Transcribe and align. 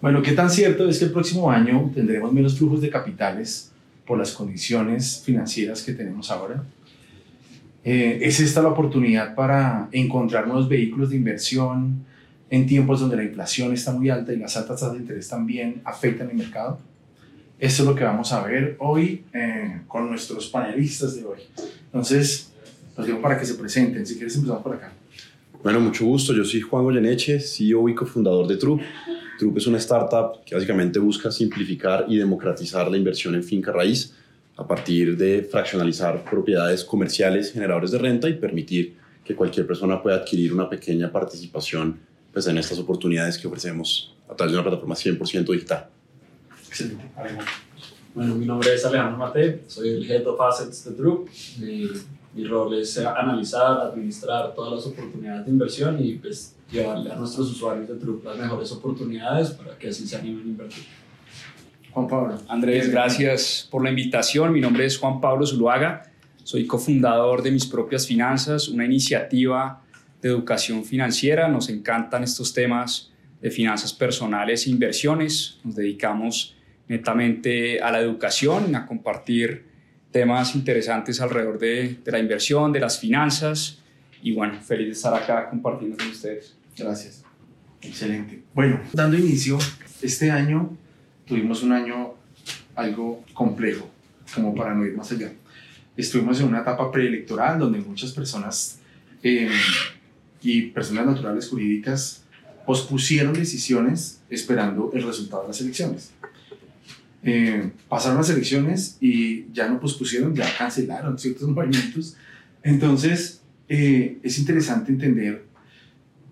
Bueno, 0.00 0.22
¿qué 0.22 0.32
tan 0.32 0.48
cierto 0.48 0.88
es 0.88 0.98
que 0.98 1.04
el 1.04 1.12
próximo 1.12 1.50
año 1.50 1.90
tendremos 1.94 2.32
menos 2.32 2.56
flujos 2.56 2.80
de 2.80 2.88
capitales 2.88 3.70
por 4.06 4.18
las 4.18 4.32
condiciones 4.32 5.22
financieras 5.22 5.82
que 5.82 5.92
tenemos 5.92 6.30
ahora? 6.30 6.64
Eh, 7.84 8.18
¿Es 8.22 8.40
esta 8.40 8.62
la 8.62 8.70
oportunidad 8.70 9.34
para 9.34 9.88
encontrar 9.92 10.46
nuevos 10.46 10.70
vehículos 10.70 11.10
de 11.10 11.16
inversión 11.16 12.06
en 12.48 12.66
tiempos 12.66 13.00
donde 13.00 13.16
la 13.16 13.24
inflación 13.24 13.74
está 13.74 13.92
muy 13.92 14.08
alta 14.08 14.32
y 14.32 14.36
las 14.36 14.56
altas 14.56 14.80
tasas 14.80 14.94
de 14.94 15.00
interés 15.00 15.28
también 15.28 15.82
afectan 15.84 16.30
el 16.30 16.36
mercado? 16.36 16.78
Esto 17.58 17.82
es 17.82 17.88
lo 17.90 17.94
que 17.94 18.04
vamos 18.04 18.32
a 18.32 18.42
ver 18.42 18.76
hoy 18.78 19.24
eh, 19.34 19.82
con 19.86 20.08
nuestros 20.08 20.48
panelistas 20.48 21.14
de 21.14 21.26
hoy. 21.26 21.40
Entonces, 21.84 22.52
los 22.96 23.06
digo 23.06 23.20
para 23.20 23.38
que 23.38 23.44
se 23.44 23.52
presenten. 23.52 24.06
Si 24.06 24.14
quieres, 24.14 24.34
empezamos 24.34 24.62
por 24.62 24.76
acá. 24.76 24.94
Bueno, 25.62 25.78
mucho 25.78 26.06
gusto. 26.06 26.32
Yo 26.32 26.42
soy 26.42 26.62
Juan 26.62 26.84
Goyeneche, 26.84 27.38
CEO 27.38 27.86
y 27.90 27.94
cofundador 27.94 28.46
de 28.46 28.56
Troop. 28.56 28.80
Troop 29.40 29.56
es 29.56 29.66
una 29.66 29.78
startup 29.78 30.44
que 30.44 30.54
básicamente 30.54 30.98
busca 30.98 31.30
simplificar 31.30 32.04
y 32.06 32.18
democratizar 32.18 32.90
la 32.90 32.98
inversión 32.98 33.34
en 33.34 33.42
finca 33.42 33.72
raíz 33.72 34.14
a 34.56 34.66
partir 34.66 35.16
de 35.16 35.42
fraccionalizar 35.50 36.22
propiedades 36.22 36.84
comerciales 36.84 37.50
generadores 37.50 37.90
de 37.90 37.98
renta 37.98 38.28
y 38.28 38.34
permitir 38.34 38.98
que 39.24 39.34
cualquier 39.34 39.66
persona 39.66 40.02
pueda 40.02 40.16
adquirir 40.16 40.52
una 40.52 40.68
pequeña 40.68 41.10
participación 41.10 41.98
pues, 42.30 42.46
en 42.48 42.58
estas 42.58 42.78
oportunidades 42.78 43.38
que 43.38 43.48
ofrecemos 43.48 44.14
a 44.28 44.36
través 44.36 44.52
de 44.52 44.58
una 44.58 44.68
plataforma 44.68 44.94
100% 44.94 45.50
digital. 45.52 45.88
Excelente. 46.68 47.04
Bueno, 48.14 48.34
mi 48.34 48.44
nombre 48.44 48.74
es 48.74 48.84
Alejandro 48.84 49.16
Mate, 49.16 49.62
soy 49.68 49.88
el 49.88 50.10
Head 50.10 50.26
of 50.26 50.38
Assets 50.38 50.84
de 50.84 50.90
Troop. 50.90 51.28
Mi 52.34 52.44
rol 52.44 52.74
es 52.74 52.96
analizar, 52.98 53.80
administrar 53.80 54.54
todas 54.54 54.72
las 54.72 54.86
oportunidades 54.86 55.46
de 55.46 55.50
inversión 55.50 56.04
y 56.04 56.14
pues, 56.14 56.54
llevarle 56.70 57.10
a 57.10 57.16
nuestros 57.16 57.50
usuarios 57.50 57.88
de 57.88 57.96
Troop 57.96 58.24
las 58.24 58.38
mejores 58.38 58.70
oportunidades 58.72 59.50
para 59.50 59.76
que 59.76 59.88
así 59.88 60.06
se 60.06 60.16
animen 60.16 60.42
a 60.42 60.48
invertir. 60.48 60.84
Juan 61.90 62.06
Pablo. 62.06 62.38
Andrés, 62.48 62.90
gracias 62.90 63.66
por 63.68 63.82
la 63.82 63.90
invitación. 63.90 64.52
Mi 64.52 64.60
nombre 64.60 64.84
es 64.84 64.96
Juan 64.96 65.20
Pablo 65.20 65.44
Zuluaga. 65.44 66.04
Soy 66.44 66.66
cofundador 66.66 67.42
de 67.42 67.50
Mis 67.50 67.66
Propias 67.66 68.06
Finanzas, 68.06 68.68
una 68.68 68.84
iniciativa 68.84 69.82
de 70.22 70.28
educación 70.28 70.84
financiera. 70.84 71.48
Nos 71.48 71.68
encantan 71.68 72.22
estos 72.22 72.52
temas 72.52 73.10
de 73.40 73.50
finanzas 73.50 73.92
personales 73.92 74.66
e 74.66 74.70
inversiones. 74.70 75.58
Nos 75.64 75.74
dedicamos 75.74 76.56
netamente 76.86 77.80
a 77.80 77.90
la 77.90 78.00
educación, 78.00 78.76
a 78.76 78.86
compartir 78.86 79.69
temas 80.10 80.54
interesantes 80.54 81.20
alrededor 81.20 81.58
de, 81.58 81.98
de, 82.04 82.12
la 82.12 82.18
inversión, 82.18 82.72
de 82.72 82.80
las 82.80 82.98
finanzas. 82.98 83.78
Y 84.22 84.32
bueno, 84.32 84.60
feliz 84.60 84.86
de 84.86 84.92
estar 84.92 85.14
acá 85.14 85.48
compartiendo 85.48 85.96
con 85.96 86.08
ustedes. 86.08 86.56
Gracias. 86.76 87.22
Excelente. 87.82 88.42
Bueno, 88.54 88.80
dando 88.92 89.16
inicio, 89.16 89.58
este 90.02 90.30
año 90.30 90.76
tuvimos 91.26 91.62
un 91.62 91.72
año 91.72 92.14
algo 92.74 93.24
complejo, 93.32 93.88
como 94.34 94.54
para 94.54 94.74
no 94.74 94.84
ir 94.84 94.96
más 94.96 95.10
allá. 95.12 95.32
Estuvimos 95.96 96.40
en 96.40 96.46
una 96.46 96.60
etapa 96.60 96.90
preelectoral 96.90 97.58
donde 97.58 97.78
muchas 97.80 98.12
personas 98.12 98.80
eh, 99.22 99.50
y 100.42 100.62
personas 100.62 101.06
naturales 101.06 101.48
jurídicas 101.48 102.24
pospusieron 102.66 103.32
decisiones 103.34 104.22
esperando 104.30 104.90
el 104.94 105.02
resultado 105.02 105.42
de 105.42 105.48
las 105.48 105.60
elecciones. 105.60 106.12
Eh, 107.22 107.70
pasaron 107.88 108.18
las 108.18 108.30
elecciones 108.30 108.96
y 109.00 109.46
ya 109.52 109.68
no 109.68 109.78
pospusieron, 109.78 110.34
ya 110.34 110.46
cancelaron 110.56 111.18
ciertos 111.18 111.48
movimientos. 111.48 112.16
Entonces, 112.62 113.42
eh, 113.68 114.18
es 114.22 114.38
interesante 114.38 114.92
entender 114.92 115.44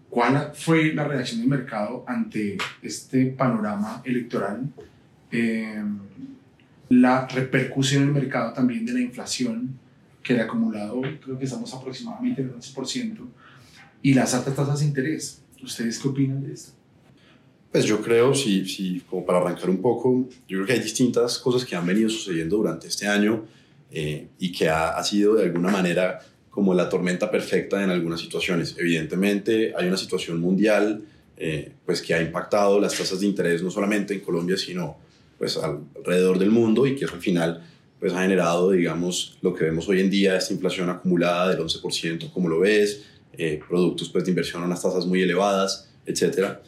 cuál 0.08 0.52
fue 0.54 0.92
la 0.94 1.04
reacción 1.04 1.40
del 1.40 1.48
mercado 1.48 2.04
ante 2.06 2.56
este 2.82 3.26
panorama 3.26 4.02
electoral, 4.04 4.68
eh, 5.30 5.82
la 6.88 7.26
repercusión 7.28 8.04
en 8.04 8.08
el 8.08 8.14
mercado 8.14 8.52
también 8.52 8.86
de 8.86 8.92
la 8.92 9.00
inflación, 9.00 9.78
que 10.22 10.34
el 10.34 10.40
acumulado 10.40 11.02
creo 11.22 11.38
que 11.38 11.44
estamos 11.44 11.72
aproximadamente 11.74 12.42
en 12.42 12.48
el 12.48 12.54
11%, 12.54 13.18
y 14.02 14.14
las 14.14 14.34
altas 14.34 14.54
tasas 14.54 14.80
de 14.80 14.86
interés. 14.86 15.42
¿Ustedes 15.62 15.98
qué 15.98 16.08
opinan 16.08 16.42
de 16.42 16.54
esto? 16.54 16.77
Pues 17.70 17.84
yo 17.84 18.00
creo, 18.00 18.34
sí, 18.34 18.66
sí, 18.66 19.02
como 19.08 19.26
para 19.26 19.38
arrancar 19.38 19.68
un 19.68 19.82
poco, 19.82 20.28
yo 20.48 20.58
creo 20.58 20.66
que 20.66 20.72
hay 20.72 20.80
distintas 20.80 21.38
cosas 21.38 21.64
que 21.64 21.76
han 21.76 21.86
venido 21.86 22.08
sucediendo 22.08 22.56
durante 22.56 22.88
este 22.88 23.06
año 23.06 23.44
eh, 23.90 24.28
y 24.38 24.52
que 24.52 24.68
ha, 24.68 24.90
ha, 24.90 25.04
sido 25.04 25.34
de 25.34 25.44
alguna 25.44 25.70
manera 25.70 26.20
como 26.50 26.74
la 26.74 26.88
tormenta 26.88 27.30
perfecta 27.30 27.82
en 27.84 27.90
algunas 27.90 28.20
situaciones. 28.20 28.74
Evidentemente 28.78 29.74
hay 29.76 29.86
una 29.86 29.96
situación 29.96 30.40
mundial 30.40 31.04
eh, 31.40 31.70
pues 31.86 32.02
que 32.02 32.14
ha 32.14 32.20
impactado 32.20 32.80
las 32.80 32.98
tasas 32.98 33.20
de 33.20 33.26
interés 33.26 33.62
no 33.62 33.70
solamente 33.70 34.12
en 34.12 34.20
Colombia, 34.20 34.56
sino 34.56 34.96
pues 35.38 35.56
alrededor 35.56 36.36
del 36.36 36.50
mundo 36.50 36.84
y 36.84 36.96
que 36.96 37.04
eso 37.04 37.14
al 37.14 37.20
final 37.20 37.64
pues 38.00 38.12
ha 38.12 38.22
generado, 38.22 38.72
digamos, 38.72 39.38
lo 39.40 39.54
que 39.54 39.64
vemos 39.64 39.88
hoy 39.88 40.00
en 40.00 40.10
día, 40.10 40.36
esta 40.36 40.52
inflación 40.52 40.90
acumulada 40.90 41.50
del 41.50 41.60
11%, 41.60 42.32
como 42.32 42.48
lo 42.48 42.58
ves, 42.58 43.04
eh, 43.32 43.60
productos 43.68 44.08
pues, 44.08 44.24
de 44.24 44.30
inversión 44.30 44.62
a 44.64 44.66
unas 44.66 44.82
tasas 44.82 45.06
muy 45.06 45.22
elevadas, 45.22 45.88
etcétera. 46.06 46.60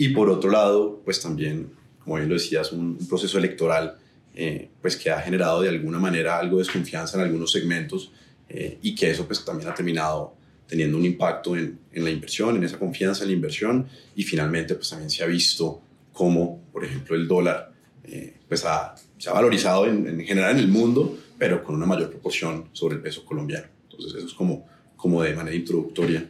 Y 0.00 0.08
por 0.08 0.30
otro 0.30 0.50
lado, 0.50 1.02
pues 1.04 1.20
también, 1.20 1.74
como 2.02 2.16
bien 2.16 2.26
lo 2.26 2.34
decías, 2.34 2.72
un, 2.72 2.96
un 2.98 3.06
proceso 3.06 3.36
electoral 3.36 3.98
eh, 4.34 4.70
pues 4.80 4.96
que 4.96 5.10
ha 5.10 5.20
generado 5.20 5.60
de 5.60 5.68
alguna 5.68 5.98
manera 5.98 6.38
algo 6.38 6.56
de 6.56 6.62
desconfianza 6.62 7.18
en 7.18 7.24
algunos 7.24 7.52
segmentos 7.52 8.10
eh, 8.48 8.78
y 8.80 8.94
que 8.94 9.10
eso 9.10 9.26
pues 9.26 9.44
también 9.44 9.68
ha 9.68 9.74
terminado 9.74 10.32
teniendo 10.66 10.96
un 10.96 11.04
impacto 11.04 11.54
en, 11.54 11.80
en, 11.92 12.02
la 12.02 12.08
inversión, 12.08 12.56
en 12.56 12.64
esa 12.64 12.78
confianza 12.78 13.24
en 13.24 13.28
la 13.28 13.34
inversión 13.34 13.88
y 14.16 14.22
finalmente 14.22 14.74
pues 14.74 14.88
también 14.88 15.10
se 15.10 15.22
ha 15.22 15.26
visto 15.26 15.82
cómo, 16.14 16.62
por 16.72 16.82
ejemplo, 16.82 17.14
el 17.14 17.28
dólar 17.28 17.70
eh, 18.04 18.38
pues 18.48 18.64
ha, 18.64 18.94
se 19.18 19.28
ha 19.28 19.34
valorizado 19.34 19.86
en, 19.86 20.06
en, 20.06 20.24
general 20.24 20.52
en 20.52 20.60
el 20.60 20.68
mundo, 20.68 21.18
pero 21.36 21.62
con 21.62 21.74
una 21.74 21.84
mayor 21.84 22.08
proporción 22.08 22.70
sobre 22.72 22.94
el 22.94 23.02
peso 23.02 23.22
colombiano. 23.26 23.66
Entonces 23.82 24.14
eso 24.14 24.28
es 24.28 24.32
como, 24.32 24.66
como 24.96 25.22
de 25.22 25.34
manera 25.34 25.54
introductoria. 25.54 26.26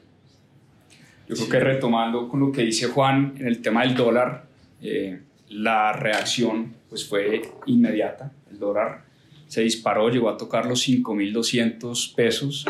Yo 1.30 1.36
creo 1.36 1.48
que 1.48 1.60
retomando 1.60 2.28
con 2.28 2.41
lo 2.41 2.50
que 2.50 2.62
dice 2.62 2.88
Juan 2.88 3.34
en 3.38 3.46
el 3.46 3.62
tema 3.62 3.82
del 3.82 3.94
dólar, 3.94 4.46
eh, 4.82 5.20
la 5.50 5.92
reacción 5.92 6.74
pues 6.88 7.08
fue 7.08 7.41
inmediata. 7.66 8.32
El 8.50 8.58
dólar 8.58 9.04
se 9.46 9.60
disparó, 9.60 10.08
llegó 10.08 10.28
a 10.28 10.36
tocar 10.36 10.66
los 10.66 10.88
5.200 10.88 12.16
pesos, 12.16 12.66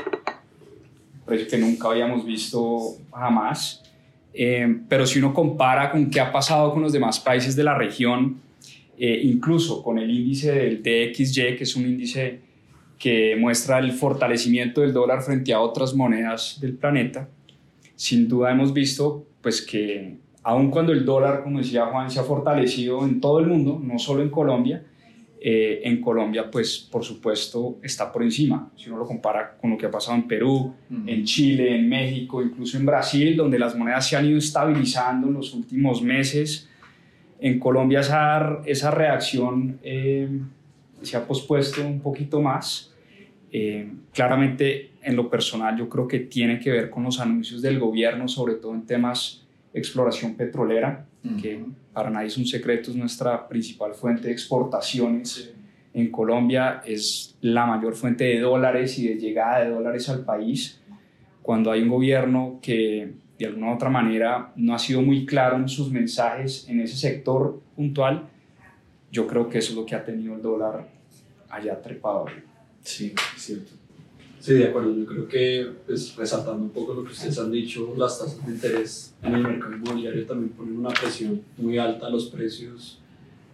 precio 1.25 1.49
que 1.49 1.57
nunca 1.57 1.89
habíamos 1.89 2.27
visto 2.27 2.97
jamás. 3.11 3.83
Eh, 4.35 4.81
pero 4.91 5.07
si 5.07 5.21
uno 5.21 5.33
compara 5.33 5.91
con 5.91 6.11
qué 6.11 6.21
ha 6.21 6.31
pasado 6.31 6.75
con 6.75 6.83
los 6.83 6.93
demás 6.93 7.19
países 7.19 7.57
de 7.57 7.65
la 7.65 7.75
región, 7.75 8.43
eh, 8.99 9.23
incluso 9.25 9.83
con 9.83 9.99
el 9.99 10.11
índice 10.11 10.53
del 10.53 10.83
DXY, 10.83 11.57
que 11.57 11.65
es 11.65 11.77
un 11.77 11.87
índice 11.87 12.41
que 12.99 13.37
muestra 13.37 13.79
el 13.79 13.93
fortalecimiento 13.93 14.83
del 14.83 14.93
dólar 14.93 15.23
frente 15.23 15.55
a 15.55 15.61
otras 15.61 15.95
monedas 15.95 16.59
del 16.61 16.75
planeta, 16.75 17.27
sin 18.01 18.29
duda 18.29 18.51
hemos 18.51 18.73
visto 18.73 19.27
pues 19.43 19.61
que 19.61 20.17
aun 20.43 20.71
cuando 20.71 20.91
el 20.91 21.05
dólar, 21.05 21.43
como 21.43 21.59
decía 21.59 21.85
Juan, 21.85 22.11
se 22.11 22.19
ha 22.19 22.23
fortalecido 22.23 23.05
en 23.05 23.21
todo 23.21 23.41
el 23.41 23.47
mundo, 23.47 23.79
no 23.79 23.99
solo 23.99 24.23
en 24.23 24.31
Colombia, 24.31 24.83
eh, 25.39 25.83
en 25.85 26.01
Colombia 26.01 26.51
pues 26.51 26.79
por 26.79 27.05
supuesto 27.05 27.77
está 27.83 28.11
por 28.11 28.23
encima, 28.23 28.71
si 28.75 28.89
uno 28.89 29.01
lo 29.01 29.07
compara 29.07 29.55
con 29.61 29.69
lo 29.73 29.77
que 29.77 29.85
ha 29.85 29.91
pasado 29.91 30.17
en 30.17 30.27
Perú, 30.27 30.55
uh 30.57 30.95
-huh. 30.95 31.13
en 31.13 31.25
Chile, 31.25 31.77
en 31.77 31.91
México, 31.91 32.43
incluso 32.43 32.79
en 32.79 32.87
Brasil, 32.87 33.37
donde 33.37 33.59
las 33.59 33.77
monedas 33.77 34.09
se 34.09 34.17
han 34.17 34.25
ido 34.25 34.39
estabilizando 34.39 35.29
en 35.29 35.35
los 35.35 35.53
últimos 35.53 36.01
meses. 36.01 36.71
En 37.39 37.59
Colombia 37.59 38.01
esa, 38.01 38.63
esa 38.65 38.91
reacción 38.91 39.79
eh, 39.83 40.27
se 41.03 41.19
ha 41.19 41.27
pospuesto 41.27 41.87
un 41.87 42.01
poquito 42.01 42.41
más. 42.41 42.90
Eh, 43.53 43.91
claramente, 44.13 44.93
en 45.03 45.17
lo 45.17 45.29
personal, 45.29 45.77
yo 45.77 45.89
creo 45.89 46.07
que 46.07 46.21
tiene 46.21 46.61
que 46.61 46.71
ver 46.71 46.91
con 46.91 47.03
los 47.05 47.21
anuncios 47.21 47.63
del 47.63 47.79
gobierno, 47.79 48.29
sobre 48.29 48.55
todo 48.55 48.75
en 48.75 48.87
temas 48.87 49.47
de 49.73 49.81
exploración 49.81 50.35
petrolera, 50.35 51.07
uh 51.25 51.29
-huh. 51.29 51.43
que 51.43 51.65
para 51.93 52.11
nadie 52.11 52.29
es 52.29 52.39
un 52.39 52.47
secreto, 52.47 52.91
es 52.91 52.97
nuestra 52.97 53.49
principal 53.49 53.95
fuente 53.95 54.29
de 54.29 54.33
exportaciones 54.33 55.31
sí. 55.31 55.51
en 55.95 56.11
Colombia, 56.11 56.83
es 56.87 57.37
la 57.41 57.67
mayor 57.67 57.95
fuente 57.95 58.25
de 58.25 58.41
dólares 58.41 58.99
y 58.99 59.09
de 59.09 59.17
llegada 59.17 59.65
de 59.65 59.71
dólares 59.71 60.09
al 60.09 60.25
país. 60.25 60.81
Cuando 61.43 61.71
hay 61.73 61.83
un 61.83 61.89
gobierno 61.89 62.59
que 62.63 63.13
de 63.39 63.47
alguna 63.47 63.71
u 63.71 63.75
otra 63.75 63.89
manera 63.89 64.53
no 64.55 64.75
ha 64.75 64.79
sido 64.79 65.03
muy 65.03 65.25
claro 65.25 65.57
en 65.57 65.69
sus 65.69 65.91
mensajes 65.91 66.69
en 66.69 66.81
ese 66.81 66.97
sector 66.97 67.61
puntual, 67.75 68.29
yo 69.11 69.27
creo 69.27 69.49
que 69.49 69.59
eso 69.59 69.73
es 69.73 69.77
lo 69.77 69.87
que 69.87 69.95
ha 69.95 70.05
tenido 70.05 70.35
el 70.35 70.43
dólar 70.43 70.87
allá 71.49 71.81
trepado. 71.81 72.27
Sí, 72.83 73.15
es 73.37 73.43
cierto. 73.43 73.73
Sí, 74.41 74.55
de 74.55 74.69
acuerdo. 74.69 74.97
Yo 74.97 75.05
creo 75.05 75.29
que, 75.29 75.71
pues, 75.87 76.17
resaltando 76.17 76.63
un 76.63 76.71
poco 76.71 76.95
lo 76.95 77.05
que 77.05 77.13
ustedes 77.13 77.39
han 77.39 77.53
dicho, 77.53 77.95
las 77.97 78.19
tasas 78.19 78.45
de 78.47 78.53
interés 78.53 79.15
en 79.23 79.35
el 79.35 79.43
mercado 79.43 79.77
inmobiliario 79.77 80.27
también 80.27 80.51
ponen 80.53 80.79
una 80.79 80.89
presión 80.91 81.43
muy 81.59 81.77
alta 81.77 82.07
a 82.07 82.11
los 82.11 82.27
precios 82.27 82.99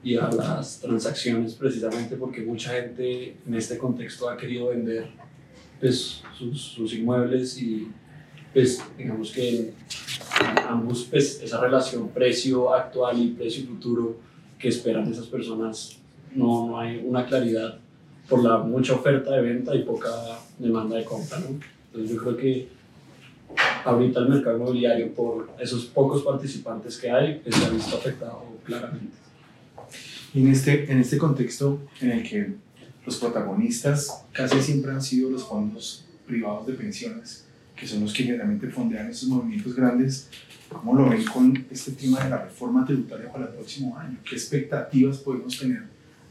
y 0.05 0.17
a 0.17 0.31
las 0.31 0.81
transacciones, 0.81 1.55
precisamente 1.55 2.15
porque 2.15 2.43
mucha 2.43 2.71
gente 2.71 3.37
en 3.45 3.55
este 3.55 3.77
contexto 3.77 4.31
ha 4.31 4.37
querido 4.37 4.69
vender 4.69 5.09
pues, 5.81 6.23
sus, 6.39 6.61
sus 6.63 6.95
inmuebles 6.95 7.61
y, 7.61 7.89
pues, 8.55 8.81
digamos 8.97 9.33
que 9.33 9.73
ambos, 10.69 11.09
pues, 11.11 11.43
esa 11.43 11.61
relación 11.61 12.11
precio 12.11 12.73
actual 12.73 13.21
y 13.21 13.31
precio 13.31 13.67
futuro 13.67 14.17
que 14.57 14.69
esperan 14.69 15.11
esas 15.11 15.27
personas, 15.27 15.99
no, 16.33 16.69
no 16.69 16.79
hay 16.79 17.03
una 17.05 17.27
claridad 17.27 17.81
por 18.29 18.43
la 18.43 18.59
mucha 18.59 18.95
oferta 18.95 19.31
de 19.33 19.43
venta 19.43 19.75
y 19.75 19.83
poca 19.83 20.11
demanda 20.59 20.97
de 20.97 21.05
compra. 21.05 21.39
¿no? 21.39 21.59
Entonces 21.87 22.17
yo 22.17 22.23
creo 22.23 22.37
que 22.37 22.69
ahorita 23.85 24.21
el 24.21 24.29
mercado 24.29 24.57
inmobiliario, 24.57 25.13
por 25.13 25.51
esos 25.61 25.87
pocos 25.87 26.23
participantes 26.23 26.97
que 26.99 27.11
hay, 27.11 27.41
pues, 27.43 27.55
se 27.55 27.65
ha 27.65 27.71
visto 27.71 27.97
afectado 27.97 28.43
claramente. 28.65 29.17
Y 30.35 30.41
en 30.41 30.49
este, 30.49 30.91
en 30.91 30.99
este 30.99 31.17
contexto 31.17 31.81
en 32.01 32.11
el 32.11 32.29
que 32.29 32.55
los 33.05 33.17
protagonistas 33.17 34.25
casi 34.33 34.61
siempre 34.61 34.91
han 34.91 35.01
sido 35.01 35.31
los 35.31 35.45
fondos 35.45 36.05
privados 36.27 36.67
de 36.67 36.75
pensiones, 36.75 37.45
que 37.77 37.87
son 37.87 38.01
los 38.01 38.13
que 38.13 38.25
generalmente 38.25 38.69
fondean 38.69 39.09
estos 39.09 39.29
movimientos 39.29 39.75
grandes, 39.75 40.29
¿cómo 40.69 40.95
lo 40.95 41.09
ven 41.09 41.25
con 41.25 41.67
este 41.71 41.93
tema 41.93 42.25
de 42.25 42.31
la 42.31 42.45
reforma 42.45 42.85
tributaria 42.85 43.31
para 43.31 43.45
el 43.45 43.53
próximo 43.53 43.97
año? 43.97 44.19
¿Qué 44.29 44.35
expectativas 44.35 45.19
podemos 45.19 45.57
tener 45.57 45.85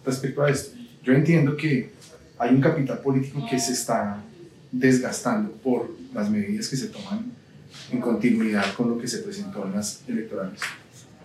respecto 0.05 0.43
a 0.43 0.49
esto? 0.49 0.77
Yo 1.05 1.13
entiendo 1.13 1.55
que 1.55 1.91
hay 2.39 2.49
un 2.49 2.61
capital 2.61 2.97
político 2.99 3.45
que 3.47 3.59
se 3.59 3.73
está 3.73 4.21
desgastando 4.71 5.51
por 5.51 5.91
las 6.13 6.29
medidas 6.29 6.67
que 6.67 6.75
se 6.75 6.87
toman 6.87 7.31
en 7.91 8.01
continuidad 8.01 8.73
con 8.73 8.89
lo 8.89 8.97
que 8.97 9.07
se 9.07 9.19
presentó 9.19 9.65
en 9.65 9.73
las 9.73 10.03
electorales. 10.07 10.59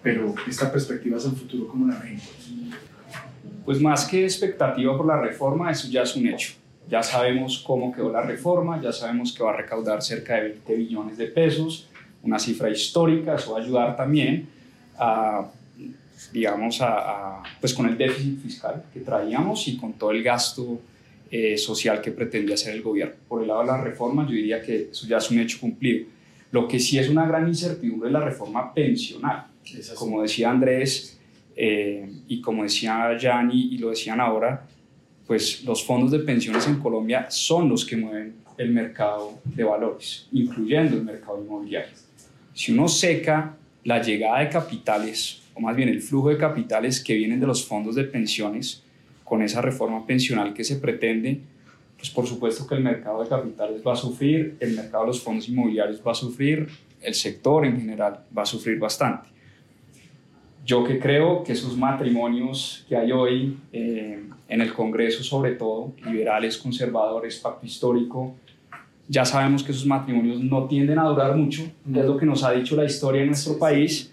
Pero 0.03 0.35
esta 0.47 0.71
perspectiva 0.71 1.17
hacia 1.17 1.31
el 1.31 1.37
futuro, 1.37 1.67
¿cómo 1.67 1.89
la 1.89 1.99
ven? 1.99 2.21
Pues 3.65 3.81
más 3.81 4.05
que 4.05 4.25
expectativa 4.25 4.97
por 4.97 5.07
la 5.07 5.19
reforma, 5.19 5.71
eso 5.71 5.89
ya 5.89 6.03
es 6.03 6.15
un 6.15 6.27
hecho. 6.27 6.53
Ya 6.89 7.03
sabemos 7.03 7.63
cómo 7.67 7.93
quedó 7.93 8.13
la 8.13 8.23
reforma, 8.23 8.81
ya 8.83 8.93
sabemos 8.93 9.33
que 9.33 9.43
va 9.43 9.51
a 9.51 9.57
recaudar 9.57 10.03
cerca 10.03 10.35
de 10.35 10.43
20 10.43 10.75
billones 10.75 11.17
de 11.17 11.27
pesos, 11.27 11.89
una 12.23 12.39
cifra 12.39 12.69
histórica, 12.69 13.37
eso 13.37 13.53
va 13.53 13.61
a 13.61 13.63
ayudar 13.63 13.97
también 13.97 14.47
a, 14.99 15.51
digamos, 16.33 16.81
a, 16.81 17.43
pues 17.61 17.75
con 17.75 17.87
el 17.87 17.97
déficit 17.97 18.41
fiscal 18.41 18.85
que 18.93 19.01
traíamos 19.01 19.67
y 19.69 19.77
con 19.77 19.95
todo 19.95 20.11
el 20.11 20.23
gasto 20.23 20.81
eh, 21.31 21.57
social 21.57 22.01
que 22.01 22.11
pretendía 22.11 22.55
hacer 22.55 22.75
el 22.75 22.83
gobierno. 22.83 23.15
Por 23.29 23.43
el 23.43 23.49
lado 23.49 23.61
de 23.61 23.67
la 23.69 23.81
reforma, 23.81 24.25
yo 24.27 24.33
diría 24.33 24.61
que 24.61 24.89
eso 24.91 25.07
ya 25.07 25.19
es 25.19 25.31
un 25.31 25.39
hecho 25.41 25.59
cumplido. 25.61 26.07
Lo 26.53 26.67
que 26.67 26.79
sí 26.81 26.99
es 26.99 27.09
una 27.09 27.27
gran 27.27 27.47
incertidumbre 27.47 28.09
es 28.09 28.13
la 28.13 28.21
reforma 28.21 28.75
pensional. 28.75 29.47
Como 29.95 30.23
decía 30.23 30.51
Andrés 30.51 31.19
eh, 31.55 32.11
y 32.27 32.41
como 32.41 32.65
decía 32.65 33.17
Yanni 33.17 33.75
y 33.75 33.79
lo 33.79 33.91
decían 33.91 34.21
ahora, 34.21 34.67
pues 35.27 35.63
los 35.63 35.85
fondos 35.85 36.11
de 36.11 36.19
pensiones 36.21 36.67
en 36.67 36.81
Colombia 36.81 37.31
son 37.31 37.69
los 37.69 37.85
que 37.85 37.97
mueven 37.97 38.35
el 38.59 38.71
mercado 38.71 39.39
de 39.45 39.63
valores, 39.63 40.27
incluyendo 40.33 40.97
el 40.97 41.05
mercado 41.05 41.41
inmobiliario. 41.41 41.95
Si 42.53 42.73
uno 42.73 42.89
seca 42.89 43.57
la 43.85 44.03
llegada 44.03 44.41
de 44.41 44.49
capitales, 44.49 45.40
o 45.61 45.67
más 45.67 45.77
bien 45.77 45.89
el 45.89 46.01
flujo 46.01 46.31
de 46.31 46.39
capitales 46.39 47.03
que 47.03 47.15
vienen 47.15 47.39
de 47.39 47.47
los 47.47 47.67
fondos 47.67 47.95
de 47.95 48.05
pensiones 48.05 48.83
con 49.25 49.43
esa 49.43 49.61
reforma 49.61 50.07
pensional 50.07 50.55
que 50.55 50.65
se 50.65 50.77
pretende, 50.77 51.41
pues 51.97 52.11
por 52.11 52.27
supuesto 52.27 52.67
que 52.67 52.75
el 52.75 52.83
mercado 52.83 53.23
de 53.23 53.29
capitales 53.29 53.83
va 53.87 53.93
a 53.93 53.97
sufrir, 53.97 54.57
el 54.59 54.75
mercado 54.75 55.05
de 55.05 55.09
los 55.09 55.21
fondos 55.21 55.49
inmobiliarios 55.49 56.01
va 56.05 56.13
a 56.13 56.15
sufrir, 56.15 56.67
el 57.03 57.15
sector 57.15 57.67
en 57.67 57.79
general 57.79 58.25
va 58.37 58.43
a 58.43 58.47
sufrir 58.47 58.79
bastante. 58.79 59.29
Yo 60.65 60.83
que 60.85 60.99
creo 60.99 61.43
que 61.45 61.53
esos 61.53 61.77
matrimonios 61.77 62.85
que 62.89 62.97
hay 62.97 63.13
hoy 63.13 63.59
eh, 63.73 64.23
en 64.49 64.61
el 64.61 64.73
Congreso, 64.73 65.23
sobre 65.23 65.53
todo, 65.53 65.93
liberales, 66.05 66.57
conservadores, 66.59 67.39
pacto 67.39 67.67
histórico, 67.67 68.35
ya 69.09 69.25
sabemos 69.25 69.63
que 69.63 69.73
esos 69.73 69.87
matrimonios 69.87 70.41
no 70.41 70.67
tienden 70.67 70.99
a 70.99 71.05
durar 71.05 71.37
mucho, 71.37 71.63
es 71.63 72.05
lo 72.05 72.17
que 72.17 72.27
nos 72.27 72.45
ha 72.45 72.53
dicho 72.53 72.77
la 72.77 72.85
historia 72.85 73.23
en 73.23 73.29
nuestro 73.29 73.59
país. 73.59 74.13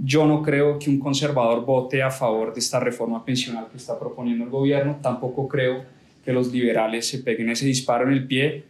Yo 0.00 0.26
no 0.26 0.42
creo 0.42 0.78
que 0.78 0.90
un 0.90 1.00
conservador 1.00 1.64
vote 1.64 2.02
a 2.02 2.10
favor 2.10 2.54
de 2.54 2.60
esta 2.60 2.78
reforma 2.78 3.24
pensional 3.24 3.68
que 3.70 3.76
está 3.76 3.98
proponiendo 3.98 4.44
el 4.44 4.50
gobierno, 4.50 4.98
tampoco 5.02 5.48
creo 5.48 5.84
que 6.24 6.32
los 6.32 6.52
liberales 6.52 7.08
se 7.08 7.18
peguen 7.18 7.50
ese 7.50 7.66
disparo 7.66 8.06
en 8.06 8.12
el 8.12 8.26
pie, 8.26 8.64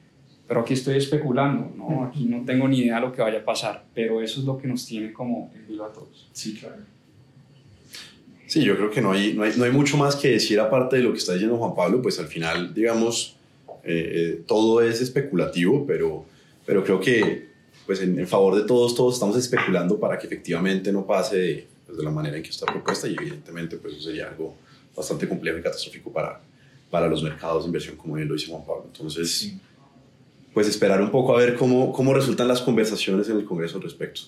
pero 0.47 0.61
aquí 0.61 0.73
estoy 0.73 0.97
especulando, 0.97 1.71
¿no? 1.77 2.05
Aquí 2.05 2.25
no 2.25 2.45
tengo 2.45 2.67
ni 2.67 2.79
idea 2.79 2.95
de 2.95 3.01
lo 3.03 3.13
que 3.13 3.21
vaya 3.21 3.41
a 3.41 3.45
pasar, 3.45 3.85
pero 3.95 4.23
eso 4.23 4.41
es 4.41 4.47
lo 4.47 4.57
que 4.57 4.67
nos 4.67 4.87
tiene 4.87 5.13
como 5.13 5.51
en 5.55 5.67
vilo 5.69 5.85
a 5.85 5.93
todos. 5.93 6.29
Sí, 6.33 6.55
claro. 6.55 6.77
Sí, 8.47 8.63
yo 8.65 8.77
creo 8.77 8.91
que 8.91 9.03
no 9.03 9.13
hay, 9.13 9.35
no 9.35 9.43
hay, 9.43 9.53
no 9.59 9.65
hay 9.65 9.73
mucho 9.73 9.99
más 9.99 10.17
que 10.17 10.29
decir 10.29 10.59
aparte 10.59 10.97
de 10.97 11.03
lo 11.03 11.13
que 11.13 11.19
está 11.19 11.35
diciendo 11.35 11.59
Juan 11.59 11.75
Pablo, 11.75 12.01
pues 12.01 12.19
al 12.19 12.29
final, 12.29 12.73
digamos, 12.73 13.37
eh, 13.85 14.13
eh, 14.15 14.43
todo 14.47 14.81
es 14.81 15.03
especulativo, 15.03 15.87
pero, 15.87 16.25
pero 16.65 16.83
creo 16.83 16.99
que 16.99 17.48
pues 17.88 18.02
en, 18.02 18.19
en, 18.19 18.29
favor 18.29 18.55
de 18.55 18.64
todos, 18.64 18.94
todos 18.94 19.14
estamos 19.14 19.35
especulando 19.38 19.99
para 19.99 20.19
que 20.19 20.26
efectivamente 20.26 20.93
no 20.93 21.06
pase 21.06 21.38
de, 21.38 21.69
pues, 21.87 21.96
de 21.96 22.05
la 22.05 22.11
manera 22.11 22.37
en 22.37 22.43
que 22.43 22.50
está 22.50 22.67
propuesta 22.67 23.08
y 23.08 23.14
evidentemente 23.14 23.79
pues 23.79 23.94
eso 23.94 24.02
sería 24.02 24.29
algo 24.29 24.55
bastante 24.94 25.26
complejo 25.26 25.56
y 25.56 25.62
catastrófico 25.62 26.12
para, 26.12 26.38
para 26.90 27.08
los 27.08 27.23
mercados 27.23 27.62
de 27.62 27.69
inversión, 27.69 27.96
como 27.96 28.17
bien 28.17 28.29
lo 28.29 28.35
dice 28.35 28.49
Juan 28.49 28.62
Pablo. 28.62 28.85
Entonces, 28.93 29.55
pues 30.52 30.69
esperar 30.69 31.00
un 31.00 31.11
poco 31.11 31.35
a 31.35 31.38
ver 31.38 31.55
cómo, 31.55 31.90
cómo 31.90 32.12
resultan 32.12 32.46
las 32.46 32.61
conversaciones 32.61 33.26
en 33.31 33.38
el 33.38 33.46
Congreso 33.46 33.79
al 33.79 33.85
respecto. 33.85 34.20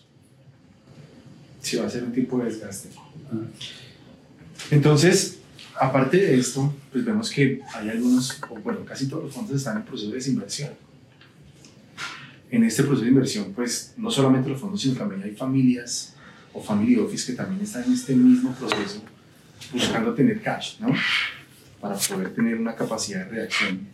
Sí, 1.61 1.77
va 1.77 1.85
a 1.85 1.91
ser 1.91 2.05
un 2.05 2.13
tipo 2.13 2.39
de 2.39 2.47
desgaste. 2.47 2.89
Entonces, 4.71 5.37
aparte 5.79 6.17
de 6.17 6.39
esto, 6.39 6.73
pues 6.91 7.05
vemos 7.05 7.29
que 7.29 7.61
hay 7.75 7.91
algunos, 7.91 8.41
o 8.49 8.55
bueno, 8.55 8.87
casi 8.87 9.07
todos 9.07 9.25
los 9.25 9.35
fondos 9.35 9.55
están 9.55 9.77
en 9.77 9.83
proceso 9.83 10.09
de 10.09 10.17
desinversión. 10.17 10.71
En 12.51 12.65
este 12.65 12.83
proceso 12.83 13.05
de 13.05 13.11
inversión, 13.11 13.53
pues 13.55 13.95
no 13.97 14.11
solamente 14.11 14.49
los 14.49 14.61
fondos, 14.61 14.81
sino 14.81 14.97
también 14.97 15.23
hay 15.23 15.33
familias 15.33 16.15
o 16.53 16.61
family 16.61 16.97
office 16.97 17.31
que 17.31 17.37
también 17.37 17.61
están 17.63 17.85
en 17.85 17.93
este 17.93 18.15
mismo 18.15 18.53
proceso 18.55 19.03
buscando 19.73 20.15
tener 20.15 20.41
cash, 20.43 20.81
¿no? 20.81 20.89
Para 21.81 21.97
poder 21.97 22.35
tener 22.35 22.57
una 22.59 22.75
capacidad 22.75 23.25
de 23.25 23.31
reacción 23.31 23.87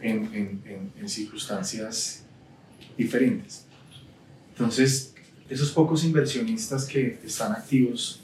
en, 0.00 0.24
en, 0.34 0.62
en, 0.64 0.92
en 0.98 1.08
circunstancias 1.08 2.24
diferentes. 2.98 3.66
Entonces, 4.50 5.14
esos 5.48 5.70
pocos 5.70 6.04
inversionistas 6.04 6.86
que 6.86 7.18
están 7.24 7.52
activos 7.52 8.20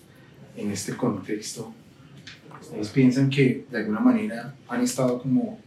en 0.57 0.71
este 0.73 0.97
contexto, 0.97 1.73
ustedes 2.61 2.89
piensan 2.89 3.31
que 3.31 3.65
de 3.71 3.79
alguna 3.79 4.01
manera 4.01 4.55
han 4.69 4.81
estado 4.83 5.21
como 5.23 5.61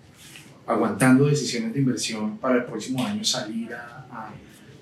aguantando 0.71 1.25
decisiones 1.25 1.73
de 1.73 1.79
inversión 1.79 2.37
para 2.37 2.57
el 2.57 2.65
próximo 2.65 3.05
año 3.05 3.23
salir 3.23 3.73
a, 3.73 4.05
a, 4.09 4.29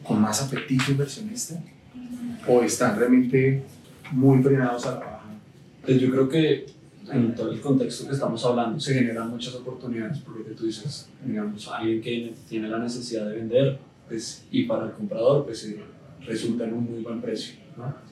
con 0.03 0.21
más 0.21 0.41
apetito 0.41 0.91
inversionista 0.91 1.61
o 2.47 2.61
están 2.63 2.97
realmente 2.97 3.63
muy 4.11 4.41
frenados 4.41 4.85
a 4.85 4.91
la 4.91 4.99
baja? 4.99 5.21
Pues 5.83 5.99
yo 5.99 6.09
creo 6.09 6.29
que 6.29 6.65
en 7.11 7.33
todo 7.35 7.51
el 7.51 7.61
contexto 7.61 8.07
que 8.07 8.13
estamos 8.13 8.43
hablando 8.45 8.79
se 8.79 8.93
generan 8.93 9.29
muchas 9.29 9.55
oportunidades 9.55 10.19
por 10.19 10.37
lo 10.37 10.45
que 10.45 10.51
tú 10.51 10.65
dices, 10.65 11.09
digamos, 11.25 11.67
alguien 11.67 12.01
que 12.01 12.33
tiene 12.47 12.67
la 12.69 12.79
necesidad 12.79 13.25
de 13.27 13.35
vender 13.35 13.79
pues, 14.07 14.45
y 14.51 14.63
para 14.63 14.85
el 14.85 14.91
comprador 14.91 15.45
pues 15.45 15.65
eh, 15.65 15.79
resulta 16.25 16.65
en 16.65 16.73
un 16.73 16.85
muy 16.85 17.01
buen 17.01 17.21
precio. 17.21 17.55
¿no? 17.77 18.09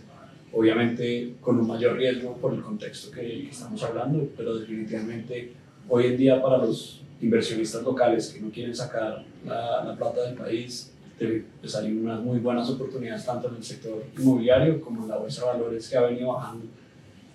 obviamente 0.57 1.35
con 1.41 1.59
un 1.59 1.67
mayor 1.67 1.97
riesgo 1.97 2.35
por 2.37 2.53
el 2.53 2.61
contexto 2.61 3.11
que 3.11 3.49
estamos 3.49 3.83
hablando, 3.83 4.27
pero 4.35 4.57
definitivamente 4.57 5.53
hoy 5.89 6.07
en 6.07 6.17
día 6.17 6.41
para 6.41 6.57
los 6.57 7.01
inversionistas 7.21 7.83
locales 7.83 8.29
que 8.29 8.41
no 8.41 8.51
quieren 8.51 8.75
sacar 8.75 9.23
la, 9.45 9.83
la 9.83 9.95
plata 9.95 10.23
del 10.23 10.35
país, 10.35 10.91
pues 11.17 11.75
hay 11.75 11.91
unas 11.91 12.21
muy 12.21 12.39
buenas 12.39 12.69
oportunidades 12.69 13.25
tanto 13.25 13.49
en 13.49 13.55
el 13.55 13.63
sector 13.63 14.03
inmobiliario 14.17 14.79
como 14.79 15.03
en 15.03 15.09
la 15.09 15.17
bolsa 15.17 15.41
de 15.41 15.47
valores 15.47 15.89
que 15.89 15.97
ha 15.97 16.01
venido 16.01 16.33
bajando, 16.33 16.65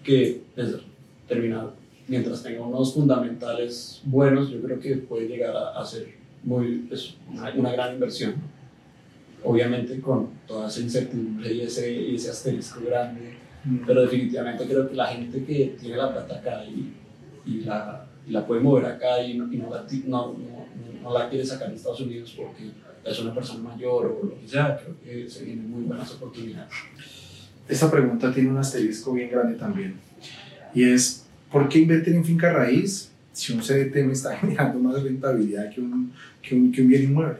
que 0.04 0.42
pues, 0.54 0.76
terminar, 1.26 1.70
mientras 2.06 2.42
tenga 2.42 2.62
unos 2.62 2.94
fundamentales 2.94 4.00
buenos, 4.04 4.50
yo 4.50 4.60
creo 4.62 4.78
que 4.78 4.96
puede 4.96 5.26
llegar 5.26 5.56
a, 5.56 5.80
a 5.80 5.84
ser 5.84 6.14
muy, 6.44 6.84
pues, 6.88 7.16
una, 7.30 7.52
una 7.54 7.72
gran 7.72 7.94
inversión 7.94 8.34
obviamente 9.44 10.00
con 10.00 10.28
toda 10.46 10.68
esa 10.68 10.80
incertidumbre 10.80 11.52
y 11.52 11.60
ese, 11.62 11.92
y 11.92 12.14
ese 12.14 12.30
asterisco 12.30 12.80
grande, 12.86 13.34
mm. 13.64 13.78
pero 13.86 14.02
definitivamente 14.02 14.64
creo 14.66 14.88
que 14.88 14.94
la 14.94 15.06
gente 15.06 15.44
que 15.44 15.76
tiene 15.80 15.96
la 15.96 16.12
plata 16.12 16.36
acá 16.36 16.64
y, 16.64 16.92
y, 17.46 17.60
la, 17.62 18.06
y 18.26 18.30
la, 18.30 18.46
puede 18.46 18.60
mover 18.60 18.86
acá 18.86 19.22
y, 19.22 19.38
no, 19.38 19.52
y 19.52 19.56
no, 19.56 19.70
la, 19.70 19.86
no, 20.06 20.36
no, 21.02 21.12
la 21.12 21.28
quiere 21.28 21.44
sacar 21.44 21.68
en 21.68 21.74
Estados 21.74 22.00
Unidos 22.00 22.34
porque 22.36 22.70
es 23.04 23.18
una 23.20 23.34
persona 23.34 23.62
mayor 23.62 24.06
o 24.06 24.26
lo 24.26 24.40
que 24.40 24.48
sea, 24.48 24.76
creo 24.76 24.96
que 25.00 25.28
se 25.28 25.44
vienen 25.44 25.70
muy 25.70 25.82
buenas 25.84 26.10
oportunidades. 26.12 26.72
Esta 27.68 27.90
pregunta 27.90 28.32
tiene 28.32 28.50
un 28.50 28.58
asterisco 28.58 29.12
bien 29.12 29.30
grande 29.30 29.56
también 29.56 29.96
y 30.74 30.84
es, 30.84 31.24
¿por 31.50 31.68
qué 31.68 31.80
invertir 31.80 32.14
en 32.14 32.24
finca 32.24 32.52
raíz 32.52 33.10
si 33.32 33.52
un 33.52 33.60
CDT 33.60 33.96
me 34.04 34.12
está 34.12 34.36
generando 34.40 34.78
más 34.78 35.02
rentabilidad 35.02 35.70
que 35.70 35.80
un, 35.80 36.12
que 36.40 36.54
un, 36.54 36.72
que 36.72 36.82
un 36.82 36.88
bien 36.88 37.04
inmueble? 37.04 37.38